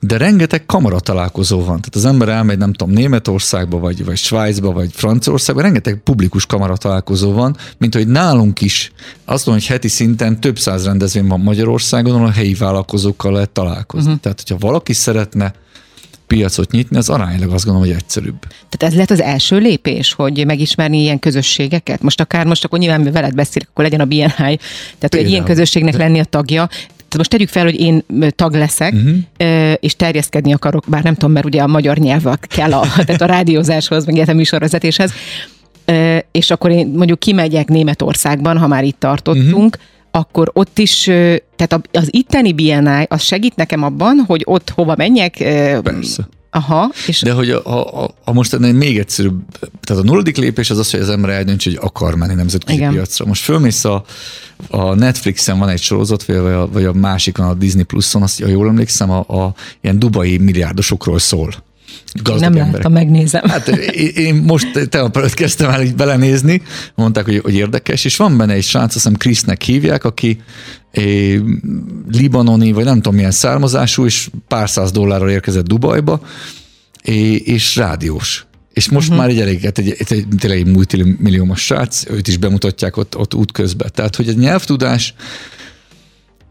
De 0.00 0.16
rengeteg 0.16 0.66
kamara 0.66 1.00
találkozó 1.00 1.58
van. 1.58 1.66
Tehát 1.66 1.94
az 1.94 2.04
ember 2.04 2.28
elmegy, 2.28 2.58
nem 2.58 2.72
tudom, 2.72 2.94
Németországba, 2.94 3.78
vagy, 3.78 4.04
vagy 4.04 4.16
Svájcba, 4.16 4.72
vagy 4.72 4.90
Franciaországba, 4.92 5.62
rengeteg 5.62 6.00
publikus 6.04 6.46
kamara 6.46 6.76
találkozó 6.76 7.32
van, 7.32 7.56
mint 7.78 7.94
hogy 7.94 8.08
nálunk 8.08 8.60
is. 8.60 8.92
Azt 9.24 9.46
mondom, 9.46 9.64
hogy 9.64 9.72
heti 9.72 9.88
szinten 9.88 10.40
több 10.40 10.58
száz 10.58 10.84
rendezvény 10.84 11.26
van 11.26 11.40
Magyarországon, 11.40 12.14
ahol 12.14 12.26
a 12.26 12.30
helyi 12.30 12.54
vállalkozókkal 12.54 13.32
lehet 13.32 13.50
találkozni. 13.50 14.06
Uh-huh. 14.06 14.22
Tehát, 14.22 14.40
hogyha 14.40 14.66
valaki 14.66 14.92
szeretne 14.92 15.54
piacot 16.28 16.70
nyitni, 16.70 16.96
az 16.96 17.08
aránylag 17.08 17.52
azt 17.52 17.64
gondolom, 17.64 17.88
hogy 17.88 17.96
egyszerűbb. 17.98 18.38
Tehát 18.68 18.94
ez 18.94 18.98
lett 18.98 19.10
az 19.10 19.20
első 19.20 19.58
lépés, 19.58 20.12
hogy 20.12 20.46
megismerni 20.46 21.00
ilyen 21.00 21.18
közösségeket? 21.18 22.02
Most 22.02 22.20
akár 22.20 22.46
most 22.46 22.64
akkor 22.64 22.78
nyilván 22.78 23.12
veled 23.12 23.34
beszélek, 23.34 23.68
akkor 23.70 23.84
legyen 23.84 24.00
a 24.00 24.04
BNI, 24.04 24.28
tehát 24.36 25.08
hogy 25.10 25.18
egy 25.18 25.30
ilyen 25.30 25.44
közösségnek 25.44 25.96
lenni 25.96 26.18
a 26.18 26.24
tagja, 26.24 26.68
tehát 27.08 27.16
most 27.16 27.30
tegyük 27.30 27.48
fel, 27.48 27.64
hogy 27.64 27.80
én 27.80 28.04
tag 28.30 28.54
leszek, 28.54 28.92
uh-huh. 28.92 29.72
és 29.80 29.96
terjeszkedni 29.96 30.52
akarok, 30.52 30.84
bár 30.88 31.02
nem 31.02 31.14
tudom, 31.14 31.32
mert 31.32 31.46
ugye 31.46 31.62
a 31.62 31.66
magyar 31.66 31.96
nyelv 31.96 32.22
kell 32.40 32.72
a, 32.72 32.86
tehát 33.06 33.20
a 33.20 33.26
rádiózáshoz, 33.26 34.04
meg 34.04 34.28
a 34.28 34.32
műsorvezetéshez, 34.32 35.12
és 36.32 36.50
akkor 36.50 36.70
én 36.70 36.86
mondjuk 36.86 37.18
kimegyek 37.18 37.68
Németországban, 37.68 38.58
ha 38.58 38.66
már 38.66 38.84
itt 38.84 39.00
tartottunk, 39.00 39.76
uh-huh 39.76 39.96
akkor 40.18 40.50
ott 40.52 40.78
is, 40.78 41.02
tehát 41.56 41.80
az 41.92 42.08
itteni 42.10 42.52
BNI, 42.52 43.06
az 43.08 43.22
segít 43.22 43.56
nekem 43.56 43.82
abban, 43.82 44.24
hogy 44.26 44.42
ott 44.44 44.70
hova 44.70 44.94
menjek. 44.96 45.36
Persze. 45.82 46.28
Aha. 46.50 46.92
És... 47.06 47.20
De 47.20 47.32
hogy 47.32 47.50
a, 47.50 48.02
a, 48.02 48.10
a 48.24 48.32
most 48.32 48.58
még 48.58 48.98
egyszerűbb, 48.98 49.40
tehát 49.80 50.02
a 50.02 50.06
nulladik 50.06 50.36
lépés 50.36 50.70
az 50.70 50.78
az, 50.78 50.90
hogy 50.90 51.00
az 51.00 51.08
ember 51.08 51.30
eldöntse, 51.30 51.70
hogy 51.70 51.78
akar 51.82 52.14
menni 52.14 52.34
nemzetközi 52.34 52.78
Igen. 52.78 52.92
piacra. 52.92 53.26
Most 53.26 53.42
fölmész 53.42 53.84
a, 53.84 54.04
a 54.68 54.94
Netflixen 54.94 55.58
van 55.58 55.68
egy 55.68 55.80
sorozat, 55.80 56.24
vagy 56.24 56.36
a, 56.36 56.68
vagy 56.68 56.84
a 56.84 56.92
másikon 56.92 57.46
a 57.46 57.54
Disney 57.54 57.82
Plus-on, 57.82 58.22
azt, 58.22 58.42
ha 58.42 58.48
jól 58.48 58.68
emlékszem, 58.68 59.10
a, 59.10 59.18
a 59.18 59.54
ilyen 59.80 59.98
dubai 59.98 60.38
milliárdosokról 60.38 61.18
szól 61.18 61.54
gazdag 62.12 62.40
Nem 62.40 62.52
emberek. 62.52 62.72
láttam, 62.72 62.92
megnézem. 62.92 63.48
Hát 63.48 63.68
én 63.68 64.34
most 64.34 64.88
te 64.88 65.10
előtt 65.12 65.34
kezdtem 65.34 65.70
el 65.70 65.82
így 65.82 65.94
belenézni, 65.94 66.62
mondták, 66.94 67.24
hogy, 67.24 67.38
hogy 67.38 67.54
érdekes, 67.54 68.04
és 68.04 68.16
van 68.16 68.36
benne 68.36 68.52
egy 68.52 68.64
srác, 68.64 68.84
azt 68.84 68.92
hiszem 68.92 69.14
Krisznek 69.14 69.62
hívják, 69.62 70.04
aki 70.04 70.40
é, 70.92 71.40
libanoni, 72.10 72.72
vagy 72.72 72.84
nem 72.84 72.94
tudom 72.94 73.14
milyen 73.14 73.30
származású, 73.30 74.04
és 74.04 74.30
pár 74.48 74.70
száz 74.70 74.90
dollárral 74.90 75.30
érkezett 75.30 75.66
Dubajba, 75.66 76.20
é, 77.02 77.34
és 77.34 77.76
rádiós. 77.76 78.46
És 78.72 78.88
most 78.88 79.08
uh-huh. 79.08 79.22
már 79.22 79.30
egy 79.30 79.40
elég, 79.40 79.60
hát 79.60 79.78
egy, 79.78 79.94
egy, 79.98 80.12
egy, 80.12 80.26
tényleg 80.38 80.58
egy 80.58 80.66
multimilliómos 80.66 81.60
srác, 81.60 82.10
őt 82.10 82.28
is 82.28 82.36
bemutatják 82.36 82.96
ott, 82.96 83.16
ott 83.16 83.34
útközben. 83.34 83.90
Tehát, 83.94 84.16
hogy 84.16 84.28
a 84.28 84.32
nyelvtudás 84.32 85.14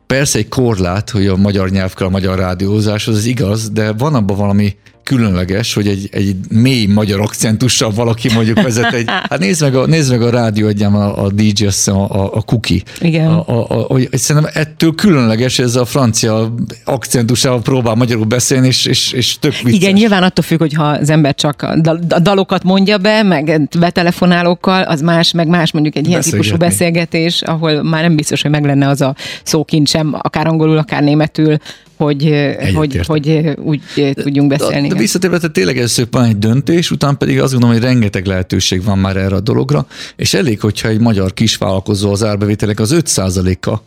persze 0.07 0.37
egy 0.37 0.47
korlát, 0.47 1.09
hogy 1.09 1.27
a 1.27 1.35
magyar 1.35 1.69
nyelv 1.69 1.93
kell 1.93 2.07
a 2.07 2.09
magyar 2.09 2.37
rádiózás, 2.37 3.07
az 3.07 3.25
igaz, 3.25 3.69
de 3.69 3.91
van 3.91 4.15
abban 4.15 4.37
valami 4.37 4.75
különleges, 5.07 5.73
hogy 5.73 5.87
egy, 5.87 6.09
egy 6.11 6.35
mély 6.49 6.85
magyar 6.85 7.19
akcentussal 7.19 7.91
valaki 7.91 8.33
mondjuk 8.33 8.61
vezet 8.61 8.93
egy, 8.93 9.05
hát 9.29 9.39
nézd 9.39 9.61
meg 9.61 9.75
a, 9.75 9.85
nézd 9.85 10.11
meg 10.11 10.21
a 10.21 10.29
rádió 10.29 10.67
egyem 10.67 10.95
a, 10.95 11.23
a 11.23 11.31
DJ, 11.31 11.65
a, 11.85 11.91
a, 11.91 12.35
a 12.35 12.41
Cookie. 12.41 12.81
Igen. 12.99 13.27
A, 13.27 13.47
a, 13.47 13.65
a, 13.69 13.73
hogy 13.73 14.09
szerintem 14.11 14.51
ettől 14.53 14.95
különleges, 14.95 15.59
ez 15.59 15.75
a 15.75 15.85
francia 15.85 16.53
akcentussal 16.83 17.61
próbál 17.61 17.95
magyarul 17.95 18.25
beszélni, 18.25 18.67
és, 18.67 18.85
és, 18.85 19.11
és 19.11 19.39
tök 19.39 19.57
vicces. 19.61 19.81
Igen, 19.81 19.93
nyilván 19.93 20.23
attól 20.23 20.43
függ, 20.43 20.59
hogy 20.59 20.73
ha 20.73 20.83
az 20.83 21.09
ember 21.09 21.35
csak 21.35 21.61
a 22.09 22.19
dalokat 22.19 22.63
mondja 22.63 22.97
be, 22.97 23.23
meg 23.23 23.67
betelefonálókkal, 23.79 24.81
az 24.83 25.01
más, 25.01 25.31
meg 25.31 25.47
más 25.47 25.71
mondjuk 25.71 25.95
egy 25.95 26.07
ilyen 26.07 26.21
típusú 26.21 26.57
beszélgetés, 26.57 27.41
ahol 27.41 27.83
már 27.83 28.01
nem 28.01 28.15
biztos, 28.15 28.41
hogy 28.41 28.51
meg 28.51 28.65
lenne 28.65 28.87
az 28.87 29.01
a 29.01 29.15
szókincsem, 29.43 30.17
akár 30.21 30.47
angolul, 30.47 30.77
akár 30.77 31.03
németül, 31.03 31.57
hogy, 31.97 32.55
hogy, 32.73 32.99
hogy 33.05 33.53
úgy 33.63 33.81
tudjunk 34.13 34.49
beszélni. 34.49 34.87
De, 34.87 34.93
de 34.93 34.99
visszatérve, 34.99 35.37
tehát 35.37 35.51
tényleg 35.51 35.77
ez 35.77 35.97
van 36.11 36.23
egy 36.23 36.37
döntés, 36.37 36.91
utána 36.91 37.17
pedig 37.17 37.41
azt 37.41 37.51
gondolom, 37.51 37.75
hogy 37.75 37.85
rengeteg 37.85 38.25
lehetőség 38.25 38.83
van 38.83 38.97
már 38.97 39.17
erre 39.17 39.35
a 39.35 39.39
dologra, 39.39 39.87
és 40.15 40.33
elég, 40.33 40.59
hogyha 40.59 40.87
egy 40.87 40.99
magyar 40.99 41.33
kisvállalkozó 41.33 42.11
az 42.11 42.23
árbevételek 42.23 42.79
az 42.79 42.95
5%-a 42.95 43.79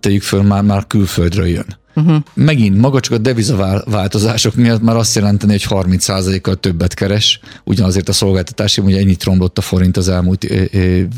tegyük 0.00 0.22
föl, 0.22 0.42
már, 0.42 0.62
már 0.62 0.86
külföldről 0.86 1.46
jön. 1.46 1.80
Uh-huh. 1.94 2.16
Megint 2.34 2.78
maga 2.78 3.00
csak 3.00 3.12
a 3.12 3.18
devizaváltozások 3.18 4.54
miatt 4.54 4.82
már 4.82 4.96
azt 4.96 5.14
jelenteni, 5.14 5.52
hogy 5.52 5.66
30%-kal 5.68 6.54
többet 6.54 6.94
keres, 6.94 7.40
ugyanazért 7.64 8.08
a 8.08 8.12
szolgáltatási, 8.12 8.80
hogy 8.80 8.96
ennyit 8.96 9.24
romlott 9.24 9.58
a 9.58 9.60
forint 9.60 9.96
az 9.96 10.08
elmúlt 10.08 10.46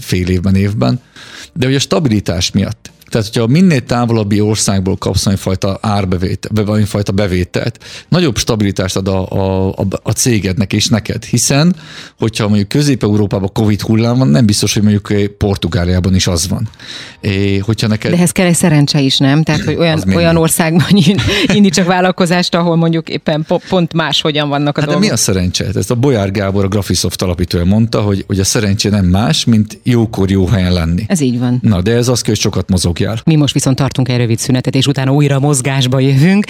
fél 0.01 0.29
évben, 0.29 0.55
évben. 0.55 1.01
De 1.53 1.67
hogy 1.67 1.75
a 1.75 1.79
stabilitás 1.79 2.51
miatt 2.51 2.91
tehát, 3.09 3.27
hogyha 3.27 3.47
minél 3.47 3.85
távolabbi 3.85 4.41
országból 4.41 4.97
kapsz 4.97 5.25
valamifajta 5.25 5.79
árbevételt, 5.81 6.67
valamifajta 6.67 7.13
bevételt, 7.13 7.85
nagyobb 8.09 8.39
stabilitást 8.39 8.97
ad 8.97 9.09
a, 9.09 9.31
a, 9.69 9.77
a 10.03 10.11
cégednek 10.11 10.73
és 10.73 10.89
neked, 10.89 11.25
hiszen, 11.25 11.77
hogyha 12.19 12.49
mondjuk 12.49 12.69
Közép-Európában 12.69 13.51
Covid 13.53 13.81
hullám 13.81 14.19
van, 14.19 14.29
nem 14.29 14.47
biztos, 14.47 14.75
hogy 14.75 14.83
mondjuk 14.83 15.37
Portugáliában 15.39 16.15
is 16.15 16.27
az 16.27 16.49
van. 16.49 16.69
É, 17.21 17.59
hogyha 17.59 17.87
neked... 17.87 18.11
De 18.11 18.17
ehhez 18.17 18.31
kell 18.31 18.47
egy 18.47 18.55
szerencse 18.55 19.01
is, 19.01 19.19
nem? 19.19 19.43
Tehát, 19.43 19.61
hogy 19.61 19.77
olyan, 19.77 20.03
olyan 20.15 20.37
országban 20.37 20.87
indítsak 21.55 21.87
vállalkozást, 21.87 22.55
ahol 22.55 22.77
mondjuk 22.77 23.09
éppen 23.09 23.47
pont 23.69 23.93
más 23.93 24.21
hogyan 24.21 24.49
vannak 24.49 24.77
a 24.77 24.81
hát 24.81 24.89
dolgok. 24.89 25.03
De 25.03 25.09
mi 25.09 25.15
a 25.15 25.17
szerencse? 25.17 25.67
Ezt 25.75 25.91
a 25.91 25.95
Bolyár 25.95 26.31
Gábor, 26.31 26.65
a 26.65 26.69
Graphisoft 26.69 27.23
alapítója 27.23 27.65
mondta, 27.65 28.01
hogy, 28.01 28.25
hogy 28.27 28.41
a 28.41 28.45
szerencse 28.45 28.91
nem 28.91 29.05
más, 29.05 29.45
mint 29.45 29.79
jókor 29.83 30.31
jó 30.31 30.47
helyen 30.47 30.73
lenni. 30.73 31.05
Ez 31.07 31.21
így 31.21 31.39
van. 31.39 31.59
Na, 31.63 31.83
de 31.83 31.93
ez 31.93 32.09
az, 32.09 32.23
hogy 32.23 32.37
sokat 32.37 32.71
mozog 32.71 33.01
jár. 33.05 33.21
Mi 33.25 33.35
most 33.37 33.55
viszont 33.55 33.77
tartunk 33.77 34.09
egy 34.09 34.17
rövid 34.17 34.39
szünetet, 34.39 34.75
és 34.75 34.87
utána 34.87 35.13
újra 35.13 35.39
mozgásba 35.39 35.99
jövünk. 35.99 36.45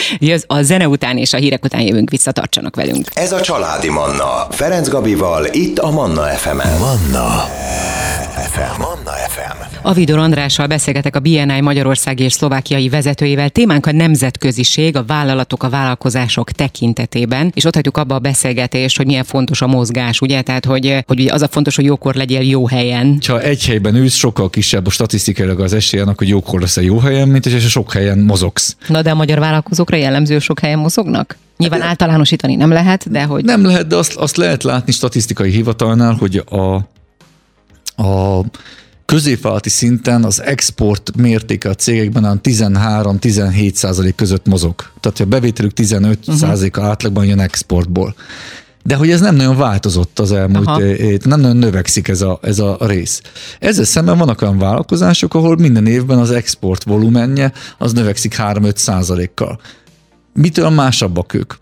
A 0.46 0.62
zene 0.62 0.88
után 0.88 1.16
és 1.18 1.32
a 1.32 1.36
hírek 1.36 1.64
után 1.64 1.80
jövünk 1.80 2.10
vissza, 2.10 2.32
tartsanak 2.32 2.76
velünk. 2.76 3.06
Ez 3.14 3.32
a 3.32 3.40
Családi 3.40 3.90
Manna. 3.90 4.46
Ferenc 4.50 4.88
Gabival, 4.88 5.46
itt 5.50 5.78
a 5.78 5.90
Manna 5.90 6.22
FM-en. 6.22 6.78
Manna 6.78 7.48
FM. 8.36 8.80
Manna 8.80 9.10
FM. 9.10 9.23
A 9.82 9.92
Vidor 9.92 10.18
Andrással 10.18 10.66
beszélgetek 10.66 11.16
a 11.16 11.20
BNI 11.20 11.60
Magyarországi 11.60 12.22
és 12.22 12.32
Szlovákiai 12.32 12.88
vezetőjével. 12.88 13.48
Témánk 13.48 13.86
a 13.86 13.92
nemzetköziség, 13.92 14.96
a 14.96 15.04
vállalatok, 15.04 15.62
a 15.62 15.68
vállalkozások 15.68 16.50
tekintetében, 16.50 17.52
és 17.54 17.64
ott 17.64 17.74
hagyjuk 17.74 17.96
abba 17.96 18.14
a 18.14 18.18
beszélgetést, 18.18 18.96
hogy 18.96 19.06
milyen 19.06 19.24
fontos 19.24 19.62
a 19.62 19.66
mozgás, 19.66 20.20
ugye? 20.20 20.42
Tehát, 20.42 20.64
hogy, 20.64 21.04
hogy 21.06 21.26
az 21.26 21.42
a 21.42 21.48
fontos, 21.48 21.76
hogy 21.76 21.84
jókor 21.84 22.14
legyél 22.14 22.40
jó 22.40 22.66
helyen. 22.66 23.18
Ha 23.26 23.40
egy 23.40 23.64
helyben 23.66 23.94
ülsz, 23.94 24.14
sokkal 24.14 24.50
kisebb 24.50 24.86
a 24.86 24.90
statisztikailag 24.90 25.60
az 25.60 25.72
esély 25.72 26.00
annak, 26.00 26.18
hogy 26.18 26.28
jókor 26.28 26.60
lesz 26.60 26.76
a 26.76 26.80
jó 26.80 26.98
helyen, 26.98 27.28
mint 27.28 27.46
és 27.46 27.70
sok 27.70 27.92
helyen 27.92 28.18
mozogsz. 28.18 28.76
Na 28.88 29.02
de 29.02 29.10
a 29.10 29.14
magyar 29.14 29.38
vállalkozókra 29.38 29.96
jellemző 29.96 30.38
sok 30.38 30.60
helyen 30.60 30.78
mozognak? 30.78 31.36
Nyilván 31.56 31.80
hát, 31.80 31.88
általánosítani 31.88 32.54
nem 32.54 32.70
lehet, 32.70 33.10
de 33.10 33.22
hogy... 33.22 33.44
Nem 33.44 33.64
lehet, 33.64 33.86
de 33.86 33.96
azt, 33.96 34.14
azt 34.16 34.36
lehet 34.36 34.62
látni 34.62 34.92
statisztikai 34.92 35.50
hivatalnál, 35.50 36.12
hogy 36.12 36.42
a, 36.48 36.74
a 38.02 38.40
középvállalati 39.04 39.68
szinten 39.68 40.24
az 40.24 40.42
export 40.42 41.16
mértéke 41.16 41.68
a 41.68 41.74
cégekben 41.74 42.24
a 42.24 42.34
13-17 42.34 43.74
százalék 43.74 44.14
között 44.14 44.46
mozog. 44.46 44.74
Tehát 45.00 45.20
a 45.20 45.24
bevételük 45.24 45.72
15 45.72 46.18
uh-huh. 46.18 46.34
százaléka 46.34 46.82
átlagban 46.82 47.24
jön 47.24 47.40
exportból. 47.40 48.14
De 48.82 48.94
hogy 48.94 49.10
ez 49.10 49.20
nem 49.20 49.34
nagyon 49.34 49.56
változott 49.56 50.18
az 50.18 50.32
elmúlt, 50.32 50.66
Aha. 50.66 50.80
nem 51.24 51.40
nagyon 51.40 51.56
növekszik 51.56 52.08
ez 52.08 52.20
a, 52.20 52.38
ez 52.42 52.58
a 52.58 52.76
rész. 52.80 53.20
Ezzel 53.58 53.84
szemben 53.84 54.18
vannak 54.18 54.42
olyan 54.42 54.58
vállalkozások, 54.58 55.34
ahol 55.34 55.56
minden 55.56 55.86
évben 55.86 56.18
az 56.18 56.30
export 56.30 56.84
volumenje 56.84 57.52
az 57.78 57.92
növekszik 57.92 58.34
3-5 58.38 58.76
százalékkal. 58.76 59.60
Mitől 60.32 60.68
másabbak 60.70 61.34
ők? 61.34 61.54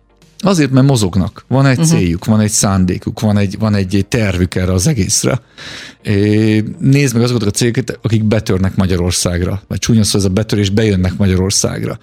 Azért, 0.42 0.70
mert 0.70 0.87
mozognak. 0.87 1.44
Van 1.49 1.66
egy 1.66 1.78
uh-huh. 1.78 1.99
céljuk, 1.99 2.25
van 2.25 2.40
egy 2.40 2.50
szándékuk, 2.50 3.20
van 3.20 3.37
egy, 3.37 3.58
van 3.58 3.75
egy 3.75 4.06
tervük 4.08 4.54
erre 4.54 4.72
az 4.72 4.87
egészre. 4.87 5.40
É, 6.02 6.64
nézd 6.78 7.14
meg 7.14 7.22
azokat 7.22 7.42
a 7.42 7.50
cégeket, 7.50 7.99
akik 8.02 8.25
betörnek 8.25 8.76
Magyarországra, 8.76 9.62
vagy 9.68 9.78
csúnya 9.78 10.04
szó 10.04 10.18
ez 10.18 10.25
a 10.25 10.28
betörés, 10.28 10.70
bejönnek 10.70 11.16
Magyarországra. 11.16 11.99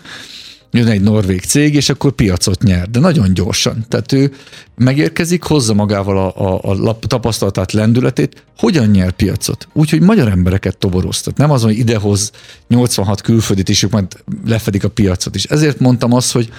Jön 0.71 0.87
egy 0.87 1.01
norvég 1.01 1.41
cég, 1.41 1.75
és 1.75 1.89
akkor 1.89 2.11
piacot 2.11 2.63
nyer, 2.63 2.89
de 2.89 2.99
nagyon 2.99 3.33
gyorsan. 3.33 3.85
Tehát 3.87 4.11
ő 4.11 4.31
megérkezik, 4.75 5.43
hozza 5.43 5.73
magával 5.73 6.17
a, 6.17 6.61
a, 6.61 6.89
a 6.89 6.99
tapasztalatát, 6.99 7.71
lendületét, 7.71 8.43
hogyan 8.57 8.87
nyer 8.87 9.11
piacot? 9.11 9.67
Úgyhogy 9.73 10.01
magyar 10.01 10.27
embereket 10.27 10.77
toboroztat. 10.77 11.37
Nem 11.37 11.51
az, 11.51 11.63
hogy 11.63 11.77
idehoz 11.77 12.31
86 12.67 13.21
külföldit, 13.21 13.69
és 13.69 13.83
ők 13.83 13.91
majd 13.91 14.05
lefedik 14.45 14.83
a 14.83 14.89
piacot 14.89 15.35
is. 15.35 15.43
Ezért 15.43 15.79
mondtam 15.79 16.13
azt, 16.13 16.31
hogy 16.31 16.49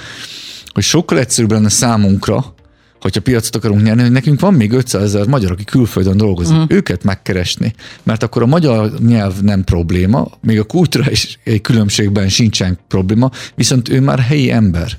hogy 0.73 0.83
sokkal 0.83 1.19
egyszerűbb 1.19 1.53
lenne 1.53 1.69
számunkra, 1.69 2.55
hogyha 3.01 3.21
piacot 3.21 3.57
akarunk 3.57 3.83
nyerni, 3.83 4.03
hogy 4.03 4.11
nekünk 4.11 4.41
van 4.41 4.55
még 4.55 4.73
500 4.73 5.03
ezer 5.03 5.27
magyar, 5.27 5.51
aki 5.51 5.65
külföldön 5.65 6.17
dolgozik, 6.17 6.55
uh-huh. 6.55 6.71
őket 6.71 7.05
megkeresni. 7.05 7.75
Mert 8.03 8.23
akkor 8.23 8.43
a 8.43 8.47
magyar 8.47 8.93
nyelv 8.99 9.41
nem 9.41 9.65
probléma, 9.65 10.29
még 10.41 10.59
a 10.59 10.65
kulturális 10.65 11.39
különbségben 11.63 12.29
sincsen 12.29 12.79
probléma, 12.89 13.31
viszont 13.55 13.89
ő 13.89 14.01
már 14.01 14.19
helyi 14.19 14.51
ember 14.51 14.99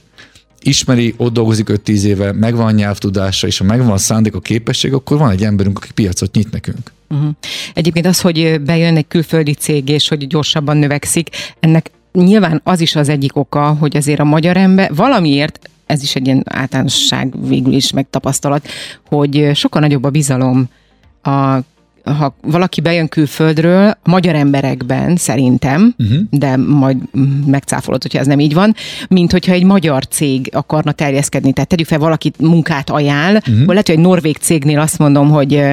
ismeri, 0.63 1.13
ott 1.17 1.33
dolgozik 1.33 1.67
5-10 1.69 2.01
éve, 2.01 2.31
megvan 2.31 2.73
nyelvtudása, 2.73 3.47
és 3.47 3.57
ha 3.57 3.63
megvan 3.63 3.91
a 3.91 3.97
szándék, 3.97 4.35
a 4.35 4.39
képesség, 4.39 4.93
akkor 4.93 5.17
van 5.17 5.31
egy 5.31 5.43
emberünk, 5.43 5.77
aki 5.77 5.91
piacot 5.93 6.35
nyit 6.35 6.51
nekünk. 6.51 6.91
Uh-huh. 7.09 7.29
Egyébként 7.73 8.05
az, 8.05 8.21
hogy 8.21 8.61
bejön 8.61 8.97
egy 8.97 9.07
külföldi 9.07 9.53
cég, 9.53 9.89
és 9.89 10.07
hogy 10.07 10.27
gyorsabban 10.27 10.77
növekszik, 10.77 11.29
ennek 11.59 11.91
nyilván 12.13 12.61
az 12.63 12.81
is 12.81 12.95
az 12.95 13.09
egyik 13.09 13.35
oka, 13.35 13.75
hogy 13.79 13.97
azért 13.97 14.19
a 14.19 14.23
magyar 14.23 14.57
ember 14.57 14.95
valamiért 14.95 15.69
ez 15.85 16.03
is 16.03 16.15
egy 16.15 16.25
ilyen 16.25 16.43
általánosság 16.45 17.47
végül 17.47 17.73
is 17.73 17.91
megtapasztalat, 17.91 18.67
hogy 19.07 19.49
sokkal 19.53 19.81
nagyobb 19.81 20.03
a 20.03 20.09
bizalom 20.09 20.69
a 21.21 21.59
ha 22.03 22.35
valaki 22.41 22.81
bejön 22.81 23.07
külföldről, 23.07 23.89
a 24.03 24.09
magyar 24.09 24.35
emberekben 24.35 25.15
szerintem, 25.15 25.95
uh-huh. 25.97 26.17
de 26.29 26.57
majd 26.57 26.97
megcáfolod, 27.45 28.01
hogyha 28.01 28.19
ez 28.19 28.27
nem 28.27 28.39
így 28.39 28.53
van, 28.53 28.75
mint 29.09 29.31
hogyha 29.31 29.53
egy 29.53 29.63
magyar 29.63 30.07
cég 30.07 30.49
akarna 30.53 30.91
terjeszkedni. 30.91 31.53
Tehát 31.53 31.69
tegyük 31.69 31.87
fel, 31.87 31.99
valaki 31.99 32.31
munkát 32.39 32.89
ajánl, 32.89 33.35
uh-huh. 33.35 33.57
vagy 33.57 33.67
lehet, 33.67 33.87
hogy 33.87 33.95
egy 33.95 34.01
norvég 34.01 34.37
cégnél 34.37 34.79
azt 34.79 34.97
mondom, 34.97 35.29
hogy 35.29 35.63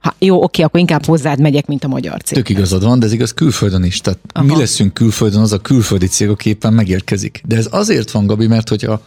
ha, 0.00 0.14
jó, 0.18 0.42
oké, 0.42 0.62
akkor 0.62 0.80
inkább 0.80 1.04
hozzád 1.04 1.40
megyek, 1.40 1.66
mint 1.66 1.84
a 1.84 1.88
magyar 1.88 2.22
cég. 2.22 2.36
Tök 2.36 2.48
igazad 2.48 2.84
van, 2.84 2.98
de 2.98 3.06
ez 3.06 3.12
igaz 3.12 3.34
külföldön 3.34 3.84
is. 3.84 4.00
Tehát 4.00 4.18
Aha. 4.32 4.44
mi 4.44 4.56
leszünk 4.56 4.94
külföldön, 4.94 5.40
az 5.40 5.52
a 5.52 5.58
külföldi 5.58 6.06
cég, 6.06 6.28
aki 6.28 6.48
éppen 6.48 6.72
megérkezik. 6.72 7.42
De 7.46 7.56
ez 7.56 7.68
azért 7.70 8.10
van, 8.10 8.26
Gabi, 8.26 8.46
mert 8.46 8.68
hogyha 8.68 9.02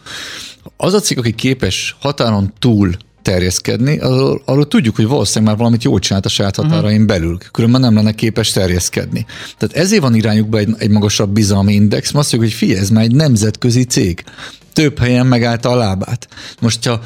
az 0.76 0.94
a 0.94 1.00
cég, 1.00 1.18
aki 1.18 1.34
képes 1.34 1.96
határon 2.00 2.52
túl 2.58 2.90
terjeszkedni, 3.22 3.98
arról, 3.98 4.42
arról 4.44 4.68
tudjuk, 4.68 4.96
hogy 4.96 5.06
valószínűleg 5.06 5.48
már 5.48 5.56
valamit 5.56 5.84
jól 5.84 5.98
csinált 5.98 6.26
a 6.26 6.28
saját 6.28 6.56
mhm. 6.56 6.66
határain 6.66 7.02
uh-huh. 7.02 7.18
belül, 7.18 7.38
különben 7.52 7.80
nem 7.80 7.94
lenne 7.94 8.12
képes 8.12 8.50
terjeszkedni. 8.50 9.26
Tehát 9.58 9.76
ezért 9.76 10.02
van 10.02 10.14
irányukba 10.14 10.58
egy, 10.58 10.74
egy 10.78 10.90
magasabb 10.90 11.30
bizalmi 11.30 11.72
index, 11.72 12.12
mert 12.12 12.24
azt 12.24 12.32
mondjuk, 12.32 12.52
hogy 12.52 12.60
figyelj, 12.60 12.80
ez 12.80 12.90
már 12.90 13.04
egy 13.04 13.14
nemzetközi 13.14 13.84
cég. 13.84 14.24
Több 14.72 14.98
helyen 14.98 15.26
megállta 15.26 15.70
a 15.70 15.76
lábát. 15.76 16.28
Most, 16.60 16.84
ha 16.86 17.00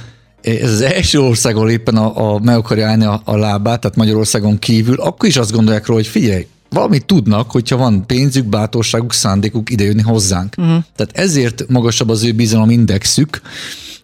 ez 0.56 0.70
az 0.70 0.80
első 0.80 1.20
ország, 1.20 1.56
ahol 1.56 1.70
éppen 1.70 1.96
a, 1.96 2.34
a, 2.34 2.38
meg 2.38 2.56
akarja 2.56 2.88
állni 2.88 3.04
a, 3.04 3.22
a 3.24 3.36
lábát, 3.36 3.80
tehát 3.80 3.96
Magyarországon 3.96 4.58
kívül, 4.58 5.00
akkor 5.00 5.28
is 5.28 5.36
azt 5.36 5.52
gondolják 5.52 5.86
róla, 5.86 6.00
hogy 6.00 6.10
figyelj, 6.10 6.46
valamit 6.70 7.06
tudnak, 7.06 7.50
hogyha 7.50 7.76
van 7.76 8.06
pénzük, 8.06 8.44
bátorságuk, 8.44 9.12
szándékuk 9.12 9.70
idejönni 9.70 10.02
hozzánk. 10.02 10.54
Uh-huh. 10.58 10.82
Tehát 10.96 11.18
ezért 11.18 11.64
magasabb 11.68 12.08
az 12.08 12.24
ő 12.24 12.32
bizalomindexük, 12.32 13.40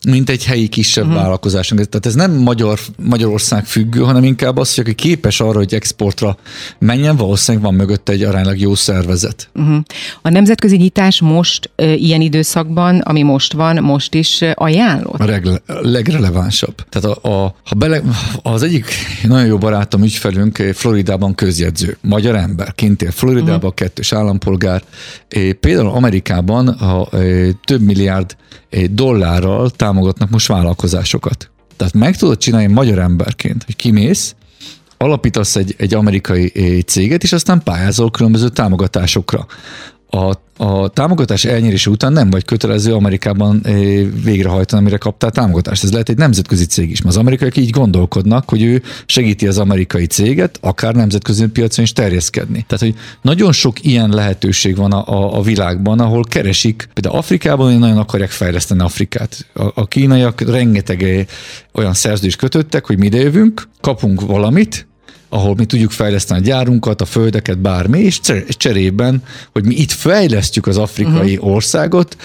mint 0.09 0.31
egy 0.31 0.45
helyi 0.45 0.69
kisebb 0.69 1.05
uh-huh. 1.05 1.21
vállalkozásunk. 1.21 1.81
Tehát 1.81 2.07
ez 2.07 2.15
nem 2.15 2.33
Magyar, 2.33 2.79
Magyarország 3.03 3.67
függő, 3.67 4.01
hanem 4.01 4.25
inkább 4.25 4.57
az, 4.57 4.75
hogy 4.75 4.85
aki 4.85 4.95
képes 4.95 5.41
arra, 5.41 5.59
hogy 5.59 5.75
exportra 5.75 6.37
menjen, 6.79 7.17
valószínűleg 7.17 7.67
van 7.67 7.75
mögötte 7.75 8.13
egy 8.13 8.23
aránylag 8.23 8.59
jó 8.59 8.75
szervezet. 8.75 9.49
Uh-huh. 9.55 9.77
A 10.23 10.29
nemzetközi 10.29 10.77
nyitás 10.77 11.21
most 11.21 11.71
e, 11.77 11.95
ilyen 11.95 12.21
időszakban, 12.21 12.99
ami 12.99 13.23
most 13.23 13.53
van, 13.53 13.83
most 13.83 14.15
is 14.15 14.45
ajánlott? 14.55 15.21
A 15.21 15.25
regle, 15.25 15.61
legrelevánsabb. 15.67 16.75
Tehát 16.89 17.19
a, 17.19 17.29
a, 17.29 17.55
ha 17.65 17.75
bele, 17.75 18.03
az 18.43 18.63
egyik 18.63 18.87
nagyon 19.23 19.47
jó 19.47 19.59
barátom, 19.59 20.03
ügyfelünk 20.03 20.57
Floridában 20.57 21.35
közjegyző, 21.35 21.97
magyar 22.01 22.37
ember, 22.37 22.75
kint 22.75 23.03
él 23.03 23.11
Floridában, 23.11 23.55
uh-huh. 23.55 23.75
kettős 23.75 24.13
állampolgár. 24.13 24.83
Például 25.61 25.89
Amerikában 25.89 26.69
a, 26.69 27.09
több 27.65 27.81
milliárd 27.81 28.37
dollárral 28.91 29.71
támogatnak 29.95 30.31
most 30.31 30.47
vállalkozásokat. 30.47 31.51
Tehát 31.77 31.95
meg 31.95 32.17
tudod 32.17 32.39
csinálni 32.39 32.73
magyar 32.73 32.99
emberként, 32.99 33.65
hogy 33.65 33.77
kimész, 33.77 34.35
alapítasz 34.97 35.57
egy, 35.57 35.75
egy 35.79 35.95
amerikai 35.95 36.49
céget, 36.87 37.23
és 37.23 37.33
aztán 37.33 37.63
pályázol 37.63 38.11
különböző 38.11 38.49
támogatásokra 38.49 39.47
a, 40.15 40.41
a 40.57 40.89
támogatás 40.89 41.45
elnyerése 41.45 41.91
után 41.91 42.13
nem 42.13 42.31
vagy 42.31 42.45
kötelező 42.45 42.95
Amerikában 42.95 43.61
eh, 43.65 43.75
végrehajtani, 44.25 44.81
amire 44.81 44.97
kaptál 44.97 45.31
támogatást. 45.31 45.85
Ez 45.85 45.93
lehet 45.93 46.09
egy 46.09 46.17
nemzetközi 46.17 46.65
cég 46.65 46.91
is. 46.91 47.01
Az 47.01 47.17
amerikaiak 47.17 47.57
így 47.57 47.71
gondolkodnak, 47.71 48.49
hogy 48.49 48.63
ő 48.63 48.83
segíti 49.07 49.47
az 49.47 49.59
amerikai 49.59 50.07
céget, 50.07 50.59
akár 50.61 50.95
nemzetközi 50.95 51.47
piacon 51.47 51.85
is 51.85 51.93
terjeszkedni. 51.93 52.65
Tehát, 52.67 52.85
hogy 52.85 52.95
nagyon 53.23 53.53
sok 53.53 53.85
ilyen 53.85 54.11
lehetőség 54.11 54.77
van 54.77 54.93
a, 54.93 55.07
a, 55.07 55.39
a 55.39 55.43
világban, 55.43 56.01
ahol 56.01 56.25
keresik, 56.29 56.89
például 56.93 57.17
Afrikában 57.17 57.79
nagyon 57.79 57.99
akarják 57.99 58.31
fejleszteni 58.31 58.81
Afrikát. 58.81 59.47
A, 59.55 59.65
a 59.75 59.87
kínaiak 59.87 60.41
rengeteg 60.41 61.03
eh, 61.03 61.25
olyan 61.73 61.95
szerződést 61.95 62.39
kötöttek, 62.39 62.87
hogy 62.87 62.99
mi 62.99 63.07
ide 63.07 63.19
jövünk, 63.19 63.69
kapunk 63.81 64.21
valamit, 64.21 64.87
ahol 65.35 65.55
mi 65.55 65.65
tudjuk 65.65 65.91
fejleszteni 65.91 66.41
a 66.41 66.43
gyárunkat, 66.43 67.01
a 67.01 67.05
földeket, 67.05 67.59
bármi, 67.59 67.99
és 67.99 68.21
cserében, 68.49 69.23
hogy 69.53 69.65
mi 69.65 69.75
itt 69.75 69.91
fejlesztjük 69.91 70.67
az 70.67 70.77
afrikai 70.77 71.37
uh-huh. 71.37 71.53
országot, 71.53 72.17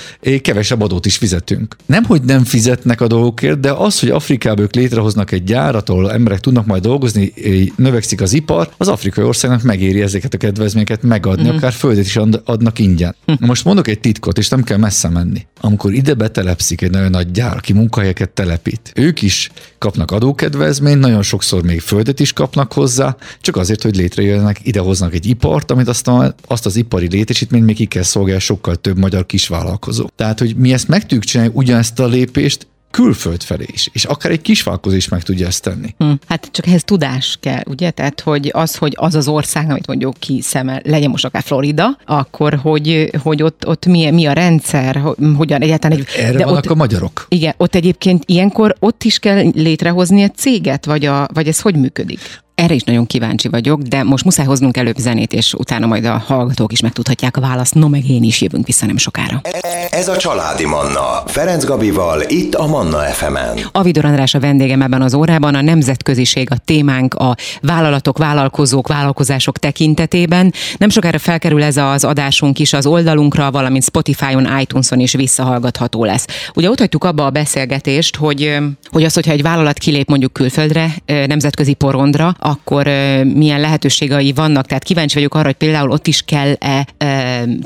kevesebb 0.42 0.82
adót 0.82 1.06
is 1.06 1.18
fizetünk. 1.18 1.76
Nem, 1.86 2.04
hogy 2.04 2.22
nem 2.22 2.44
fizetnek 2.44 3.02
a 3.02 3.08
dolgokért, 3.08 3.60
de 3.60 3.72
az, 3.72 4.00
hogy 4.00 4.10
Afrikában 4.10 4.64
ők 4.64 4.76
létrehoznak 4.76 5.32
egy 5.32 5.44
gyárat, 5.44 5.90
ahol 5.90 6.12
emberek 6.12 6.40
tudnak 6.40 6.66
majd 6.66 6.82
dolgozni, 6.82 7.34
növekszik 7.76 8.22
az 8.22 8.34
ipar, 8.34 8.70
az 8.78 8.88
afrikai 8.88 9.24
országnak 9.24 9.62
megéri 9.62 10.02
ezeket 10.02 10.34
a 10.34 10.38
kedvezményeket 10.38 11.04
megadni, 11.04 11.44
uh-huh. 11.44 11.58
akár 11.58 11.72
földet 11.72 12.06
is 12.06 12.16
adnak 12.46 12.80
ingyen. 12.80 13.16
Uh-huh. 13.28 13.48
Most 13.48 13.66
mondok 13.66 13.88
egy 13.88 14.00
titkot, 14.00 14.38
és 14.38 14.50
nem 14.50 14.64
kell 14.64 14.78
messze 14.78 15.10
menni. 15.10 15.46
Amikor 15.62 15.94
ide 15.94 16.14
betelepszik 16.14 16.82
egy 16.82 16.92
nagyon 16.92 17.10
nagy 17.10 17.32
gyár, 17.32 17.58
aki 17.58 17.74
munkahelyeket 17.74 18.30
telepít, 18.30 18.92
ők 18.96 19.22
is 19.22 19.50
kapnak 19.80 20.12
adókedvezményt, 20.12 21.00
nagyon 21.00 21.22
sokszor 21.22 21.64
még 21.64 21.80
földet 21.80 22.20
is 22.20 22.34
kapnak 22.34 22.74
hozzá, 22.74 23.16
csak 23.42 23.56
azért, 23.56 23.82
hogy 23.82 23.96
létrejönnek, 23.96 24.60
idehoznak 24.64 25.14
egy 25.14 25.26
ipart, 25.26 25.72
amit 25.72 25.88
aztán 25.88 26.36
azt 26.48 26.66
az 26.66 26.76
ipari 26.76 27.08
létesítményt 27.08 27.66
még 27.66 27.76
ki 27.76 27.86
kell 27.86 28.04
szolgálni 28.04 28.42
sokkal 28.42 28.76
több 28.76 28.98
magyar 28.98 29.26
kisvállalkozó. 29.26 30.08
Tehát, 30.16 30.40
hogy 30.40 30.56
mi 30.56 30.74
ezt 30.74 30.88
meg 30.88 31.02
tudjuk 31.02 31.24
csinálni, 31.24 31.52
ugyanezt 31.56 32.00
a 32.00 32.08
lépést, 32.08 32.68
külföld 32.92 33.44
felé 33.44 33.66
is, 33.68 33.90
és 33.94 34.04
akár 34.04 34.32
egy 34.32 34.42
kisvállalkozó 34.42 34.96
is 34.96 35.08
meg 35.08 35.24
tudja 35.24 35.48
ezt 35.48 35.64
tenni. 35.64 35.96
Hm. 35.98 36.12
Hát 36.28 36.50
csak 36.52 36.68
ehhez 36.68 36.84
tudás 36.84 37.38
kell, 37.40 37.62
ugye? 37.66 37.92
Tehát, 37.92 38.20
hogy 38.20 38.50
az, 38.54 38.76
hogy 38.76 38.94
az 38.98 39.16
az 39.16 39.28
ország, 39.28 39.70
amit 39.70 39.88
mondjuk 39.88 40.16
ki 40.20 40.42
szeme, 40.42 40.82
legyen 40.84 41.10
most 41.10 41.26
akár 41.26 41.44
Florida, 41.44 41.98
akkor 42.06 42.56
hogy, 42.56 43.10
hogy 43.22 43.44
ott, 43.44 43.68
ott 43.68 43.86
mi, 43.86 44.12
mi 44.12 44.26
a 44.26 44.34
rendszer, 44.34 45.02
hogyan 45.36 45.62
egyáltalán... 45.62 45.98
Egy, 45.98 46.08
Erre 46.18 46.38
de 46.38 46.46
vannak 46.46 46.64
ott, 46.64 46.72
a 46.72 46.76
magyarok. 46.76 47.26
Igen, 47.30 47.54
ott 47.58 47.76
egyébként 47.76 48.24
ilyenkor 48.26 48.76
ott 48.80 49.04
is 49.04 49.20
kell 49.20 49.50
létrehozni 49.54 50.22
egy 50.22 50.36
céget, 50.36 50.86
vagy, 50.86 51.06
a, 51.06 51.28
vagy 51.34 51.48
ez 51.48 51.62
hogy 51.62 51.76
működik? 51.76 52.20
Erre 52.60 52.74
is 52.74 52.84
nagyon 52.84 53.06
kíváncsi 53.06 53.48
vagyok, 53.48 53.82
de 53.82 54.04
most 54.04 54.24
muszáj 54.24 54.46
hoznunk 54.46 54.78
előbb 54.78 54.98
zenét, 54.98 55.34
és 55.34 55.54
utána 55.54 55.86
majd 55.86 56.06
a 56.06 56.24
hallgatók 56.26 56.72
is 56.72 56.82
megtudhatják 56.82 57.38
a 57.38 57.42
választ. 57.42 57.74
No, 57.74 57.88
meg 57.88 58.10
én 58.10 58.24
is 58.24 58.42
jövünk 58.42 58.66
vissza 58.66 58.86
nem 58.86 58.98
sokára. 58.98 59.42
Ez 59.90 60.08
a 60.08 60.18
Családi 60.18 60.66
Manna. 60.66 61.24
Ferenc 61.26 61.66
Gabival, 61.66 62.22
itt 62.28 62.56
a 62.56 62.68
Manna 62.68 62.98
FM-en. 62.98 63.58
A 63.72 63.82
Vidor 63.82 64.06
András 64.06 64.34
a 64.34 64.40
vendégem 64.40 64.82
ebben 64.82 65.02
az 65.02 65.14
órában. 65.14 65.56
A 65.56 65.62
nemzetköziség 65.62 66.52
a 66.52 66.58
témánk 66.66 67.14
a 67.14 67.36
vállalatok, 67.62 68.18
vállalkozók, 68.18 68.88
vállalkozások 68.88 69.58
tekintetében. 69.58 70.54
Nem 70.78 70.90
sokára 70.90 71.20
felkerül 71.20 71.64
ez 71.64 71.78
az 71.78 72.04
adásunk 72.04 72.60
is 72.60 72.74
az 72.74 72.86
oldalunkra, 72.86 73.52
valamint 73.52 73.84
Spotify-on, 73.84 74.60
iTunes-on 74.60 75.00
is 75.00 75.14
visszahallgatható 75.14 76.06
lesz. 76.06 76.26
Ugye 76.56 76.70
ott 76.70 76.80
hagytuk 76.80 77.04
abba 77.04 77.26
a 77.26 77.30
beszélgetést, 77.30 78.16
hogy, 78.16 78.58
hogy 78.92 79.04
az, 79.04 79.14
hogyha 79.14 79.32
egy 79.32 79.42
vállalat 79.42 79.78
kilép 79.78 80.10
mondjuk 80.10 80.34
külföldre, 80.34 80.94
nemzetközi 81.06 81.74
porondra, 81.74 82.36
akkor 82.50 82.86
milyen 83.34 83.60
lehetőségei 83.60 84.34
vannak. 84.34 84.66
Tehát 84.66 84.84
kíváncsi 84.84 85.16
vagyok 85.16 85.36
arra, 85.36 85.46
hogy 85.46 85.56
például 85.56 85.90
ott 85.90 86.08
is 86.08 86.22
kell-e 86.22 86.88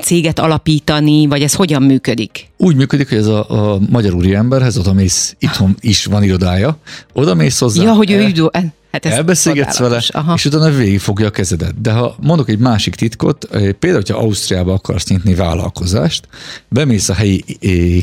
céget 0.00 0.38
alapítani, 0.38 1.26
vagy 1.26 1.42
ez 1.42 1.54
hogyan 1.54 1.82
működik? 1.82 2.48
Úgy 2.56 2.76
működik, 2.76 3.08
hogy 3.08 3.18
ez 3.18 3.26
a, 3.26 3.72
a 3.72 3.78
magyar 3.90 4.14
úriemberhez 4.14 4.78
oda 4.78 4.92
mész, 4.92 5.36
itthon 5.38 5.76
is 5.80 6.04
van 6.04 6.22
irodája, 6.22 6.76
oda 7.12 7.34
mész 7.34 7.58
hozzá. 7.58 7.82
Ja, 7.82 7.92
hogy 7.92 8.10
ő 8.10 8.26
üdő. 8.26 8.50
Hát 8.94 9.06
Elbeszélgetsz 9.06 9.78
vele, 9.78 10.02
Aha. 10.08 10.34
és 10.34 10.44
utána 10.44 10.70
végigfogja 10.70 11.26
a 11.26 11.30
kezedet. 11.30 11.80
De 11.80 11.92
ha 11.92 12.16
mondok 12.20 12.48
egy 12.48 12.58
másik 12.58 12.94
titkot, 12.94 13.46
például, 13.50 13.94
hogyha 13.94 14.18
Ausztriába 14.18 14.72
akarsz 14.72 15.08
nyitni 15.08 15.34
vállalkozást, 15.34 16.28
bemész 16.68 17.08
a 17.08 17.14
helyi 17.14 17.42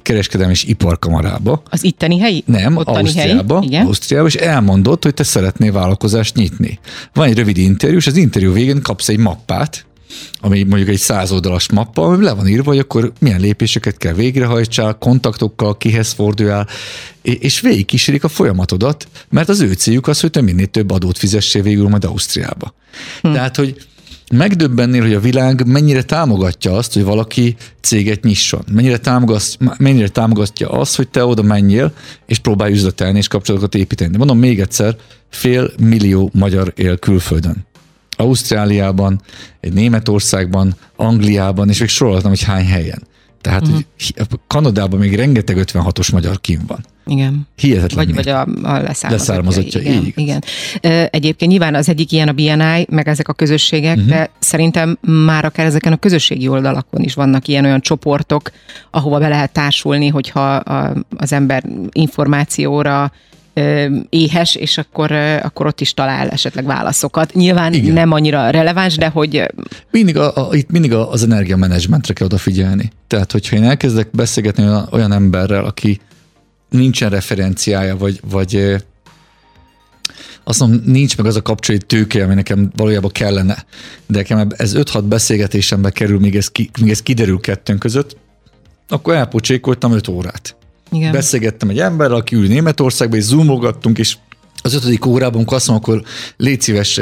kereskedelmi 0.03 0.53
és 0.53 0.63
iparkamarába. 0.63 1.61
Az 1.69 1.83
itteni 1.83 2.19
helyi? 2.19 2.43
Nem, 2.45 2.75
Ottani 2.77 2.97
Ausztriába, 2.97 3.55
helyi? 3.55 3.67
Igen. 3.67 3.85
Ausztriába, 3.85 4.27
és 4.27 4.35
elmondod, 4.35 5.03
hogy 5.03 5.13
te 5.13 5.23
szeretnél 5.23 5.71
vállalkozást 5.71 6.35
nyitni. 6.35 6.79
Van 7.13 7.27
egy 7.27 7.37
rövid 7.37 7.57
interjú, 7.57 7.97
és 7.97 8.07
az 8.07 8.17
interjú 8.17 8.53
végén 8.53 8.81
kapsz 8.81 9.09
egy 9.09 9.19
mappát, 9.19 9.85
ami 10.39 10.63
mondjuk 10.63 10.89
egy 10.89 10.97
százoldalas 10.97 11.69
mappa, 11.71 12.05
ami 12.05 12.23
le 12.23 12.33
van 12.33 12.47
írva, 12.47 12.69
hogy 12.69 12.79
akkor 12.79 13.11
milyen 13.19 13.39
lépéseket 13.39 13.97
kell 13.97 14.13
végrehajtsál, 14.13 14.97
kontaktokkal, 14.97 15.77
kihez 15.77 16.11
forduljál, 16.11 16.67
és 17.21 17.59
végig 17.59 17.85
kísérik 17.85 18.23
a 18.23 18.27
folyamatodat, 18.27 19.07
mert 19.29 19.49
az 19.49 19.59
ő 19.59 19.73
céljuk 19.73 20.07
az, 20.07 20.19
hogy 20.19 20.31
te 20.31 20.41
minél 20.41 20.65
több 20.65 20.91
adót 20.91 21.17
fizessél 21.17 21.61
végül 21.61 21.87
majd 21.87 22.03
Ausztriába. 22.03 22.73
Hm. 23.21 23.33
Tehát, 23.33 23.55
hogy 23.55 23.85
megdöbbennél, 24.31 25.01
hogy 25.01 25.13
a 25.13 25.19
világ 25.19 25.67
mennyire 25.67 26.03
támogatja 26.03 26.73
azt, 26.77 26.93
hogy 26.93 27.03
valaki 27.03 27.55
céget 27.81 28.23
nyisson. 28.23 28.63
Mennyire 28.71 28.97
támogatja, 28.97 29.75
mennyire 29.77 30.07
támogatja 30.07 30.69
azt, 30.69 30.95
hogy 30.95 31.07
te 31.07 31.25
oda 31.25 31.41
menjél, 31.41 31.93
és 32.25 32.39
próbálj 32.39 32.73
üzletelni 32.73 33.17
és 33.17 33.27
kapcsolatokat 33.27 33.75
építeni. 33.75 34.11
De 34.11 34.17
mondom 34.17 34.37
még 34.37 34.59
egyszer, 34.59 34.95
fél 35.29 35.71
millió 35.79 36.29
magyar 36.33 36.73
él 36.75 36.97
külföldön. 36.97 37.65
Ausztráliában, 38.21 39.21
egy 39.59 39.73
Németországban, 39.73 40.75
Angliában, 40.95 41.69
és 41.69 41.79
még 41.79 41.89
soroltam, 41.89 42.29
hogy 42.29 42.43
hány 42.43 42.65
helyen. 42.65 43.09
Tehát, 43.41 43.61
uh-huh. 43.61 43.79
hogy 44.15 44.27
Kanadában 44.47 44.99
még 44.99 45.15
rengeteg 45.15 45.57
56-os 45.59 46.11
magyar 46.11 46.41
kim 46.41 46.59
van. 46.67 46.85
Igen. 47.05 47.47
Hihetetlen. 47.55 48.05
Vagy, 48.05 48.15
vagy 48.15 48.29
a, 48.29 48.41
a 48.41 48.45
leszármazottja. 48.81 49.09
leszármazottja. 49.09 49.81
Igen, 49.81 50.13
igen. 50.15 50.43
Egyébként 51.09 51.51
nyilván 51.51 51.75
az 51.75 51.89
egyik 51.89 52.11
ilyen 52.11 52.27
a 52.27 52.31
BNI, 52.31 52.85
meg 52.89 53.07
ezek 53.07 53.27
a 53.27 53.33
közösségek, 53.33 53.95
uh-huh. 53.95 54.09
de 54.09 54.29
szerintem 54.39 54.97
már 55.01 55.45
akár 55.45 55.65
ezeken 55.65 55.93
a 55.93 55.97
közösségi 55.97 56.47
oldalakon 56.47 57.01
is 57.01 57.13
vannak 57.13 57.47
ilyen 57.47 57.65
olyan 57.65 57.81
csoportok, 57.81 58.51
ahova 58.91 59.19
be 59.19 59.27
lehet 59.27 59.51
társulni, 59.51 60.07
hogyha 60.07 60.55
az 61.17 61.33
ember 61.33 61.63
információra 61.91 63.11
éhes, 64.09 64.55
és 64.55 64.77
akkor, 64.77 65.11
akkor 65.41 65.65
ott 65.65 65.81
is 65.81 65.93
talál 65.93 66.29
esetleg 66.29 66.65
válaszokat. 66.65 67.33
Nyilván 67.33 67.73
Igen. 67.73 67.93
nem 67.93 68.11
annyira 68.11 68.49
releváns, 68.49 68.97
de 68.97 69.07
hogy... 69.07 69.45
Mindig 69.91 70.17
a, 70.17 70.49
a, 70.49 70.55
itt 70.55 70.69
mindig 70.71 70.93
az 70.93 71.23
energiamenedzsmentre 71.23 72.13
kell 72.13 72.25
odafigyelni. 72.25 72.91
Tehát, 73.07 73.31
hogyha 73.31 73.55
én 73.55 73.63
elkezdek 73.63 74.07
beszélgetni 74.11 74.63
olyan, 74.63 74.87
olyan 74.91 75.11
emberrel, 75.11 75.65
aki 75.65 75.99
nincsen 76.69 77.09
referenciája, 77.09 77.97
vagy, 77.97 78.19
vagy 78.29 78.75
azt 80.43 80.59
mondom, 80.59 80.81
nincs 80.85 81.17
meg 81.17 81.25
az 81.25 81.35
a 81.35 81.41
kapcsolat 81.41 81.85
tőke, 81.85 82.23
ami 82.23 82.33
nekem 82.33 82.71
valójában 82.75 83.11
kellene. 83.11 83.65
De 84.07 84.17
nekem 84.17 84.47
ez 84.57 84.73
5-6 84.75 85.03
beszélgetésembe 85.05 85.89
kerül, 85.89 86.19
míg 86.19 86.35
ez, 86.35 86.47
ki, 86.47 86.69
míg 86.81 86.89
ez 86.89 87.01
kiderül 87.01 87.39
kettőnk 87.39 87.79
között, 87.79 88.17
akkor 88.87 89.13
elpocsékoltam 89.13 89.91
5 89.91 90.07
órát. 90.07 90.55
Igen. 90.91 91.11
Beszélgettem 91.11 91.69
egy 91.69 91.79
emberrel, 91.79 92.15
aki 92.15 92.35
ül 92.35 92.47
Németországba, 92.47 93.15
és 93.15 93.23
zoomolgattunk, 93.23 93.97
és 93.97 94.17
az 94.63 94.73
ötödik 94.73 95.05
órában, 95.05 95.41
akkor 95.41 95.57
azt 95.57 95.67
mondom, 95.67 95.85
akkor 95.85 96.03
légy 96.37 96.61
szíves, 96.61 96.99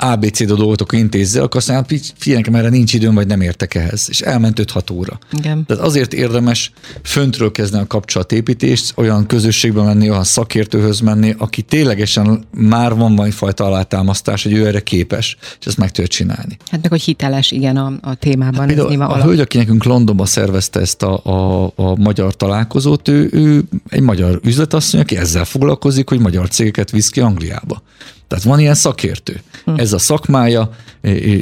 ABC 0.00 0.46
dolgot 0.46 0.80
akkor 0.80 0.98
intézze, 0.98 1.42
akkor 1.42 1.56
azt 1.56 1.68
mondja, 1.68 1.96
hát 1.96 2.12
figyelj 2.18 2.42
nekem, 2.42 2.60
erre 2.60 2.68
nincs 2.68 2.94
időm, 2.94 3.14
vagy 3.14 3.26
nem 3.26 3.40
értek 3.40 3.74
ehhez. 3.74 4.06
És 4.08 4.20
elment 4.20 4.60
5-6 4.62 4.92
óra. 4.92 5.18
Igen. 5.32 5.64
Tehát 5.66 5.84
azért 5.84 6.12
érdemes 6.12 6.72
föntről 7.02 7.50
kezdeni 7.50 7.82
a 7.82 7.86
kapcsolatépítést, 7.86 8.92
olyan 8.96 9.26
közösségbe 9.26 9.82
menni, 9.82 10.10
olyan 10.10 10.24
szakértőhöz 10.24 11.00
menni, 11.00 11.34
aki 11.38 11.62
ténylegesen 11.62 12.44
már 12.50 12.94
van 12.94 13.14
valami 13.14 13.30
fajta 13.30 13.64
alátámasztás, 13.64 14.42
hogy 14.42 14.52
ő 14.52 14.66
erre 14.66 14.80
képes, 14.80 15.36
és 15.60 15.66
ezt 15.66 15.76
meg 15.76 15.90
tudja 15.90 16.06
csinálni. 16.06 16.56
Hát 16.70 16.80
meg, 16.80 16.90
hogy 16.90 17.02
hiteles, 17.02 17.50
igen, 17.50 17.76
a, 17.76 17.92
a 18.00 18.14
témában. 18.14 18.68
Hát 18.68 18.78
ez 18.78 18.78
a, 18.78 19.10
a 19.10 19.22
hölgy, 19.22 19.40
aki 19.40 19.56
nekünk 19.56 19.84
Londonba 19.84 20.26
szervezte 20.26 20.80
ezt 20.80 21.02
a, 21.02 21.20
a, 21.24 21.64
a 21.76 21.96
magyar 21.96 22.36
találkozót, 22.36 23.08
ő, 23.08 23.28
ő 23.32 23.62
egy 23.88 24.00
magyar 24.00 24.40
üzletasszony, 24.44 25.00
aki 25.00 25.16
ezzel 25.16 25.44
foglalkozik, 25.44 26.08
hogy 26.08 26.18
magyar 26.18 26.49
cégeket 26.50 26.90
visz 26.90 27.08
ki 27.08 27.20
Angliába. 27.20 27.82
Tehát 28.28 28.44
van 28.44 28.60
ilyen 28.60 28.74
szakértő. 28.74 29.40
Hm. 29.64 29.74
Ez 29.76 29.92
a 29.92 29.98
szakmája, 29.98 30.70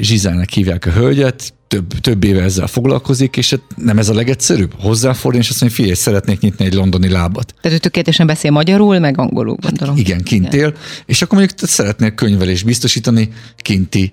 Zsizelnek 0.01 0.51
hívják 0.51 0.87
a 0.87 0.91
hölgyet, 0.91 1.53
több, 1.69 1.87
több 2.01 2.25
éve 2.25 2.43
ezzel 2.43 2.67
foglalkozik, 2.67 3.37
és 3.37 3.51
hát 3.51 3.61
nem 3.77 3.99
ez 3.99 4.09
a 4.09 4.15
legegyszerűbb? 4.15 4.75
Hozzáfordulni, 4.81 5.39
és 5.39 5.51
azt 5.51 5.61
mondja, 5.61 5.79
figyelj, 5.79 5.97
szeretnék 5.97 6.41
nyitni 6.41 6.65
egy 6.65 6.75
londoni 6.75 7.09
lábat. 7.09 7.55
Tehát 7.61 7.79
ő 7.79 7.81
tökéletesen 7.81 8.27
beszél 8.27 8.51
magyarul, 8.51 8.99
meg 8.99 9.19
angolul, 9.19 9.57
gondolom. 9.61 9.97
Hát 9.97 10.07
igen, 10.07 10.23
kint 10.23 10.53
igen. 10.53 10.67
él, 10.67 10.75
és 11.07 11.23
akkor 11.23 11.39
mondjuk 11.39 11.69
szeretnék 11.69 12.15
könyvelést 12.15 12.65
biztosítani 12.65 13.33
kinti 13.57 14.13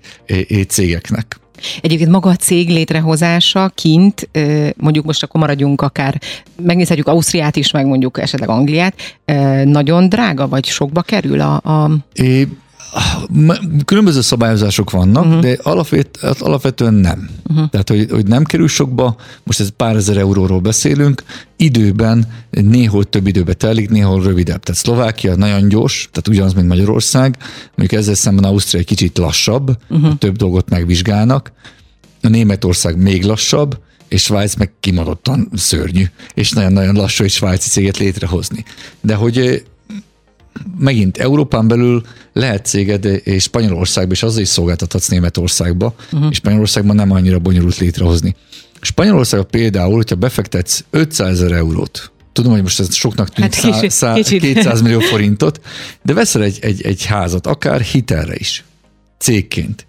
cégeknek. 0.68 1.40
Egyébként 1.82 2.10
maga 2.10 2.30
a 2.30 2.36
cég 2.36 2.70
létrehozása 2.70 3.72
kint, 3.76 4.30
mondjuk 4.78 5.06
most 5.06 5.24
akkor 5.24 5.40
maradjunk 5.42 5.82
akár, 5.82 6.22
megnézhetjük 6.62 7.08
Ausztriát 7.08 7.56
is, 7.56 7.72
meg 7.72 7.86
mondjuk 7.86 8.20
esetleg 8.20 8.50
Angliát, 8.50 9.18
nagyon 9.64 10.10
drága, 10.10 10.48
vagy 10.48 10.66
sokba 10.66 11.02
kerül 11.02 11.42
a... 11.42 11.56
a... 11.56 11.92
É, 12.14 12.48
Különböző 13.86 14.22
szabályozások 14.22 14.92
vannak, 14.92 15.26
uh-huh. 15.26 15.42
de 15.42 15.58
alapvet, 15.64 16.18
alapvetően 16.40 16.94
nem. 16.94 17.30
Uh-huh. 17.50 17.70
Tehát, 17.70 17.90
hogy, 17.90 18.08
hogy 18.10 18.28
nem 18.28 18.44
kerül 18.44 18.68
sokba, 18.68 19.16
most 19.44 19.60
ez 19.60 19.70
pár 19.70 19.96
ezer 19.96 20.18
euróról 20.18 20.60
beszélünk, 20.60 21.24
időben 21.58 22.28
néhol 22.50 23.04
több 23.04 23.28
időbe 23.28 23.54
telik, 23.54 23.90
néhol 23.90 24.24
rövidebb. 24.24 24.64
Tehát 24.64 24.82
Szlovákia 24.82 25.36
nagyon 25.36 25.68
gyors, 25.68 26.10
tehát 26.12 26.28
ugyanaz, 26.28 26.54
mint 26.54 26.68
Magyarország, 26.68 27.38
mondjuk 27.76 28.02
ezzel 28.02 28.16
szemben 28.16 28.44
Ausztria 28.44 28.80
egy 28.80 28.86
kicsit 28.86 29.18
lassabb, 29.18 29.78
uh-huh. 29.90 30.18
több 30.18 30.36
dolgot 30.36 30.70
megvizsgálnak, 30.70 31.52
a 32.22 32.28
Németország 32.28 32.98
még 32.98 33.24
lassabb, 33.24 33.78
és 34.08 34.24
Svájc 34.24 34.56
meg 34.56 34.72
kimaradottan 34.80 35.50
szörnyű, 35.54 36.06
és 36.34 36.52
nagyon-nagyon 36.52 36.96
lassú 36.96 37.24
egy 37.24 37.32
svájci 37.32 37.70
céget 37.70 37.98
létrehozni. 37.98 38.66
De 39.02 39.16
hogy 39.16 39.66
megint 40.80 41.18
Európán 41.18 41.68
belül 41.68 42.02
lehet 42.34 42.66
céged, 42.66 43.06
és 43.24 43.44
Spanyolországban, 43.44 44.14
és 44.14 44.24
azzal 44.24 44.42
is 44.42 44.48
szolgáltathatsz 44.48 45.08
Németországba, 45.08 45.96
uh-huh. 46.12 46.30
és 46.30 46.38
Spanyolországban 46.38 46.96
nem 46.96 47.12
annyira 47.12 47.40
bonyolult 47.40 47.78
létrehozni. 47.78 48.36
Spanyolországban 48.82 49.50
például, 49.50 49.96
hogyha 49.96 50.16
befektetsz 50.16 50.84
500 50.90 51.30
ezer 51.30 51.52
eurót, 51.52 52.12
tudom, 52.34 52.52
hogy 52.52 52.62
most 52.62 52.80
ez 52.80 52.94
soknak 52.94 53.30
tűnik 53.30 53.54
hát 53.54 53.72
kicsit, 53.74 53.92
szá, 53.92 54.14
kicsit. 54.14 54.42
200 54.42 54.82
millió 54.82 55.00
forintot, 55.12 55.62
de 56.04 56.14
veszel 56.14 56.44
egy, 56.44 56.58
egy, 56.62 56.82
egy 56.82 57.06
házat, 57.06 57.48
akár 57.48 57.82
hitelre 57.82 58.36
is, 58.36 58.64
cégként, 59.18 59.88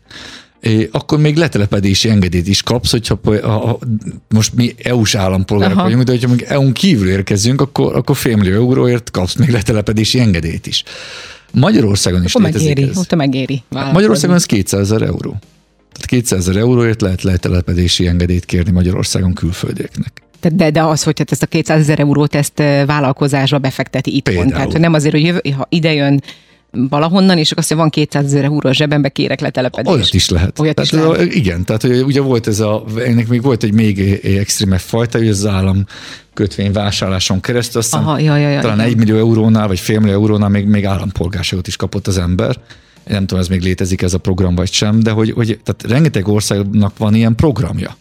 akkor 0.90 1.18
még 1.18 1.36
letelepedési 1.36 2.08
engedélyt 2.08 2.48
is 2.48 2.62
kapsz, 2.62 2.90
hogyha 2.90 3.18
ha, 3.42 3.78
most 4.28 4.54
mi 4.54 4.74
EU-s 4.82 5.14
állampolgárok 5.14 5.76
Aha. 5.76 5.84
vagyunk, 5.84 6.02
de 6.02 6.12
hogyha 6.12 6.28
még 6.28 6.44
EU-n 6.48 6.72
kívül 6.72 7.08
érkezünk, 7.08 7.60
akkor, 7.60 7.96
akkor 7.96 8.16
félmillió 8.16 8.54
euróért 8.54 9.10
kapsz 9.10 9.34
még 9.34 9.48
letelepedési 9.48 10.20
engedélyt 10.20 10.66
is. 10.66 10.82
Magyarországon 11.52 12.24
is 12.24 12.34
akkor 12.34 12.46
létezik 12.46 12.68
megéri, 12.68 12.88
ez. 12.88 12.96
Ott 12.96 13.14
megéri. 13.14 13.62
Magyarországon 13.68 14.36
ez 14.36 14.44
200 14.44 14.80
ezer 14.80 15.02
euró. 15.02 15.36
Tehát 15.92 16.06
200 16.06 16.38
ezer 16.38 16.56
euróért 16.56 17.02
lehet 17.02 17.22
letelepedési 17.22 18.06
engedélyt 18.06 18.44
kérni 18.44 18.70
Magyarországon 18.70 19.32
külföldieknek. 19.32 20.12
De, 20.50 20.70
de 20.70 20.82
az, 20.82 21.02
hogy 21.02 21.18
hát 21.18 21.32
ezt 21.32 21.42
a 21.42 21.46
200 21.46 21.80
ezer 21.80 21.98
eurót 21.98 22.34
ezt 22.34 22.58
vállalkozásba 22.86 23.58
befekteti 23.58 24.16
itthon. 24.16 24.34
Például. 24.34 24.66
Tehát 24.66 24.78
nem 24.78 24.92
azért, 24.92 25.14
hogy 25.14 25.24
jövő, 25.24 25.40
ha 25.56 25.66
ide 25.68 25.92
jön 25.92 26.22
valahonnan, 26.88 27.38
és 27.38 27.50
akkor 27.50 27.62
azt 27.62 27.74
mondja, 27.74 27.76
van 27.76 28.04
200 28.04 28.24
ezer 28.24 28.44
euró 28.44 28.68
a 28.68 28.72
zsebembe, 28.72 29.08
kérek 29.08 29.40
letelepedést. 29.40 29.96
Olyat 29.96 30.14
is 30.14 30.28
lehet. 30.28 30.58
Olyat 30.58 30.74
tehát 30.74 30.92
is 30.92 30.98
lehet. 30.98 31.18
A, 31.18 31.22
igen, 31.22 31.64
tehát 31.64 31.84
ugye 31.84 32.20
volt 32.20 32.46
ez 32.46 32.60
a, 32.60 32.84
ennek 33.04 33.28
még 33.28 33.42
volt 33.42 33.62
egy 33.62 33.72
még 33.72 34.20
extrém 34.38 34.76
fajta, 34.78 35.18
hogy 35.18 35.28
az 35.28 35.46
állam 35.46 35.84
kötvény 36.34 36.72
vásárláson 36.72 37.40
keresztül, 37.40 37.80
aztán 37.80 38.02
Aha, 38.02 38.18
ja, 38.18 38.36
ja, 38.36 38.48
ja, 38.48 38.60
talán 38.60 38.78
igen. 38.78 38.90
egy 38.90 38.96
millió 38.96 39.16
eurónál, 39.16 39.66
vagy 39.66 39.80
fél 39.80 40.00
millió 40.00 40.14
eurónál 40.14 40.48
még, 40.48 40.66
még 40.66 40.84
állampolgárságot 40.84 41.66
is 41.66 41.76
kapott 41.76 42.06
az 42.06 42.18
ember. 42.18 42.56
Nem 43.08 43.26
tudom, 43.26 43.42
ez 43.42 43.48
még 43.48 43.60
létezik 43.60 44.02
ez 44.02 44.14
a 44.14 44.18
program 44.18 44.54
vagy 44.54 44.72
sem, 44.72 45.00
de 45.00 45.10
hogy, 45.10 45.30
hogy 45.30 45.60
tehát 45.64 45.82
rengeteg 45.82 46.28
országnak 46.28 46.98
van 46.98 47.14
ilyen 47.14 47.34
programja. 47.34 47.96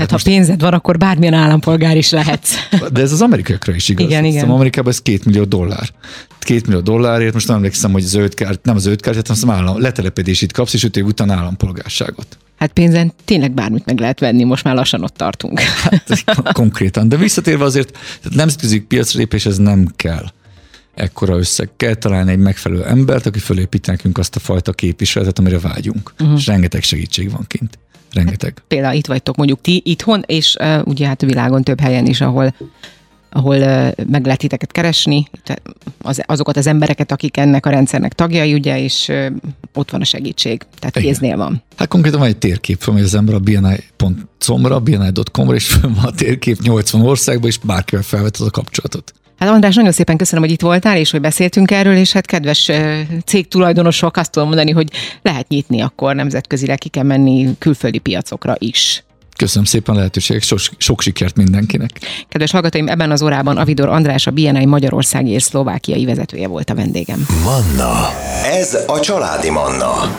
Tehát 0.00 0.24
most... 0.24 0.26
ha 0.26 0.30
pénzed 0.30 0.60
van, 0.60 0.72
akkor 0.72 0.98
bármilyen 0.98 1.34
állampolgár 1.34 1.96
is 1.96 2.10
lehetsz. 2.10 2.54
De 2.92 3.00
ez 3.00 3.12
az 3.12 3.22
amerikaiakra 3.22 3.74
is 3.74 3.88
igaz. 3.88 4.06
Igen, 4.06 4.24
igen. 4.24 4.50
Amerikában 4.50 4.92
ez 4.92 5.02
két 5.02 5.24
millió 5.24 5.44
dollár. 5.44 5.90
Két 6.38 6.66
millió 6.66 6.80
dollárért, 6.80 7.32
most 7.32 7.46
nem 7.46 7.56
emlékszem, 7.56 7.92
hogy 7.92 8.02
zöld 8.02 8.34
kárt, 8.34 8.64
nem 8.64 8.78
zöld 8.78 9.00
kártyát, 9.00 9.26
hanem 9.26 9.48
az 9.48 9.56
állam, 9.56 9.80
letelepedését 9.80 10.52
kapsz, 10.52 10.74
és 10.74 10.84
öt 10.84 10.96
év 10.96 11.04
után 11.04 11.30
állampolgárságot. 11.30 12.38
Hát 12.58 12.72
pénzen 12.72 13.12
tényleg 13.24 13.52
bármit 13.52 13.84
meg 13.84 13.98
lehet 13.98 14.20
venni, 14.20 14.44
most 14.44 14.64
már 14.64 14.74
lassan 14.74 15.02
ott 15.02 15.16
tartunk. 15.16 15.60
Hát, 15.60 16.52
konkrétan. 16.52 17.08
De 17.08 17.16
visszatérve 17.16 17.64
azért, 17.64 17.90
tehát 18.22 18.38
nemzetközi 18.38 18.80
piacra 18.80 19.18
lépés 19.18 19.46
ez 19.46 19.56
nem 19.56 19.92
kell 19.96 20.24
ekkora 20.94 21.36
összeg. 21.36 21.70
Kell 21.76 21.94
találni 21.94 22.30
egy 22.30 22.38
megfelelő 22.38 22.84
embert, 22.84 23.26
aki 23.26 23.38
fölépít 23.38 23.86
nekünk 23.86 24.18
azt 24.18 24.36
a 24.36 24.38
fajta 24.38 24.72
képviseletet, 24.72 25.38
amire 25.38 25.58
vágyunk. 25.58 26.12
Uh-huh. 26.20 26.36
És 26.38 26.46
rengeteg 26.46 26.82
segítség 26.82 27.30
van 27.30 27.44
kint. 27.46 27.78
Rengeteg. 28.12 28.52
Hát, 28.56 28.64
például 28.68 28.94
itt 28.94 29.06
vagytok 29.06 29.36
mondjuk 29.36 29.60
ti 29.60 29.82
itthon, 29.84 30.22
és 30.26 30.56
uh, 30.60 30.80
ugye 30.84 31.06
hát 31.06 31.22
a 31.22 31.26
világon 31.26 31.62
több 31.62 31.80
helyen 31.80 32.06
is, 32.06 32.20
ahol 32.20 32.54
ahol 33.32 33.56
uh, 33.56 34.06
meg 34.06 34.24
lehet 34.24 34.38
titeket 34.38 34.72
keresni, 34.72 35.26
az, 36.02 36.22
azokat 36.26 36.56
az 36.56 36.66
embereket, 36.66 37.12
akik 37.12 37.36
ennek 37.36 37.66
a 37.66 37.70
rendszernek 37.70 38.12
tagjai, 38.12 38.54
ugye, 38.54 38.82
és 38.82 39.08
uh, 39.08 39.26
ott 39.74 39.90
van 39.90 40.00
a 40.00 40.04
segítség, 40.04 40.62
tehát 40.78 40.96
Igen. 40.96 41.08
kéznél 41.08 41.36
van. 41.36 41.62
Hát 41.76 41.88
konkrétan 41.88 42.18
van 42.18 42.28
egy 42.28 42.36
térkép, 42.36 42.84
hogy 42.84 43.02
az 43.02 43.14
ember 43.14 43.34
a 43.34 43.38
bni.com-ra, 43.38 44.80
bni.com-ra, 44.80 45.54
és 45.54 45.76
van 45.82 46.04
a 46.04 46.10
térkép 46.10 46.60
80 46.60 47.00
országban, 47.00 47.48
és 47.48 47.58
bárkivel 47.58 48.04
felvett 48.04 48.36
az 48.36 48.46
a 48.46 48.50
kapcsolatot. 48.50 49.14
Hát 49.40 49.48
András, 49.48 49.74
nagyon 49.74 49.92
szépen 49.92 50.16
köszönöm, 50.16 50.44
hogy 50.44 50.52
itt 50.52 50.60
voltál, 50.60 50.96
és 50.96 51.10
hogy 51.10 51.20
beszéltünk 51.20 51.70
erről, 51.70 51.96
és 51.96 52.12
hát 52.12 52.26
kedves 52.26 52.70
cégtulajdonosok, 53.24 54.16
azt 54.16 54.30
tudom 54.30 54.48
mondani, 54.48 54.70
hogy 54.70 54.90
lehet 55.22 55.48
nyitni 55.48 55.80
akkor 55.80 56.14
nemzetközileg, 56.14 56.78
ki 56.78 56.88
kell 56.88 57.04
menni 57.04 57.48
külföldi 57.58 57.98
piacokra 57.98 58.54
is. 58.58 59.04
Köszönöm 59.36 59.64
szépen 59.64 59.94
a 59.94 59.98
lehetőséget, 59.98 60.42
sok, 60.42 60.58
sok 60.76 61.00
sikert 61.00 61.36
mindenkinek. 61.36 61.90
Kedves 62.28 62.50
hallgatóim, 62.50 62.88
ebben 62.88 63.10
az 63.10 63.22
órában 63.22 63.56
Avidor 63.56 63.88
András, 63.88 64.26
a 64.26 64.30
BNI 64.30 64.66
Magyarországi 64.66 65.30
és 65.30 65.42
Szlovákiai 65.42 66.04
vezetője 66.04 66.48
volt 66.48 66.70
a 66.70 66.74
vendégem. 66.74 67.26
Manna, 67.44 68.08
ez 68.44 68.78
a 68.86 69.00
családi 69.00 69.50
Manna. 69.50 70.18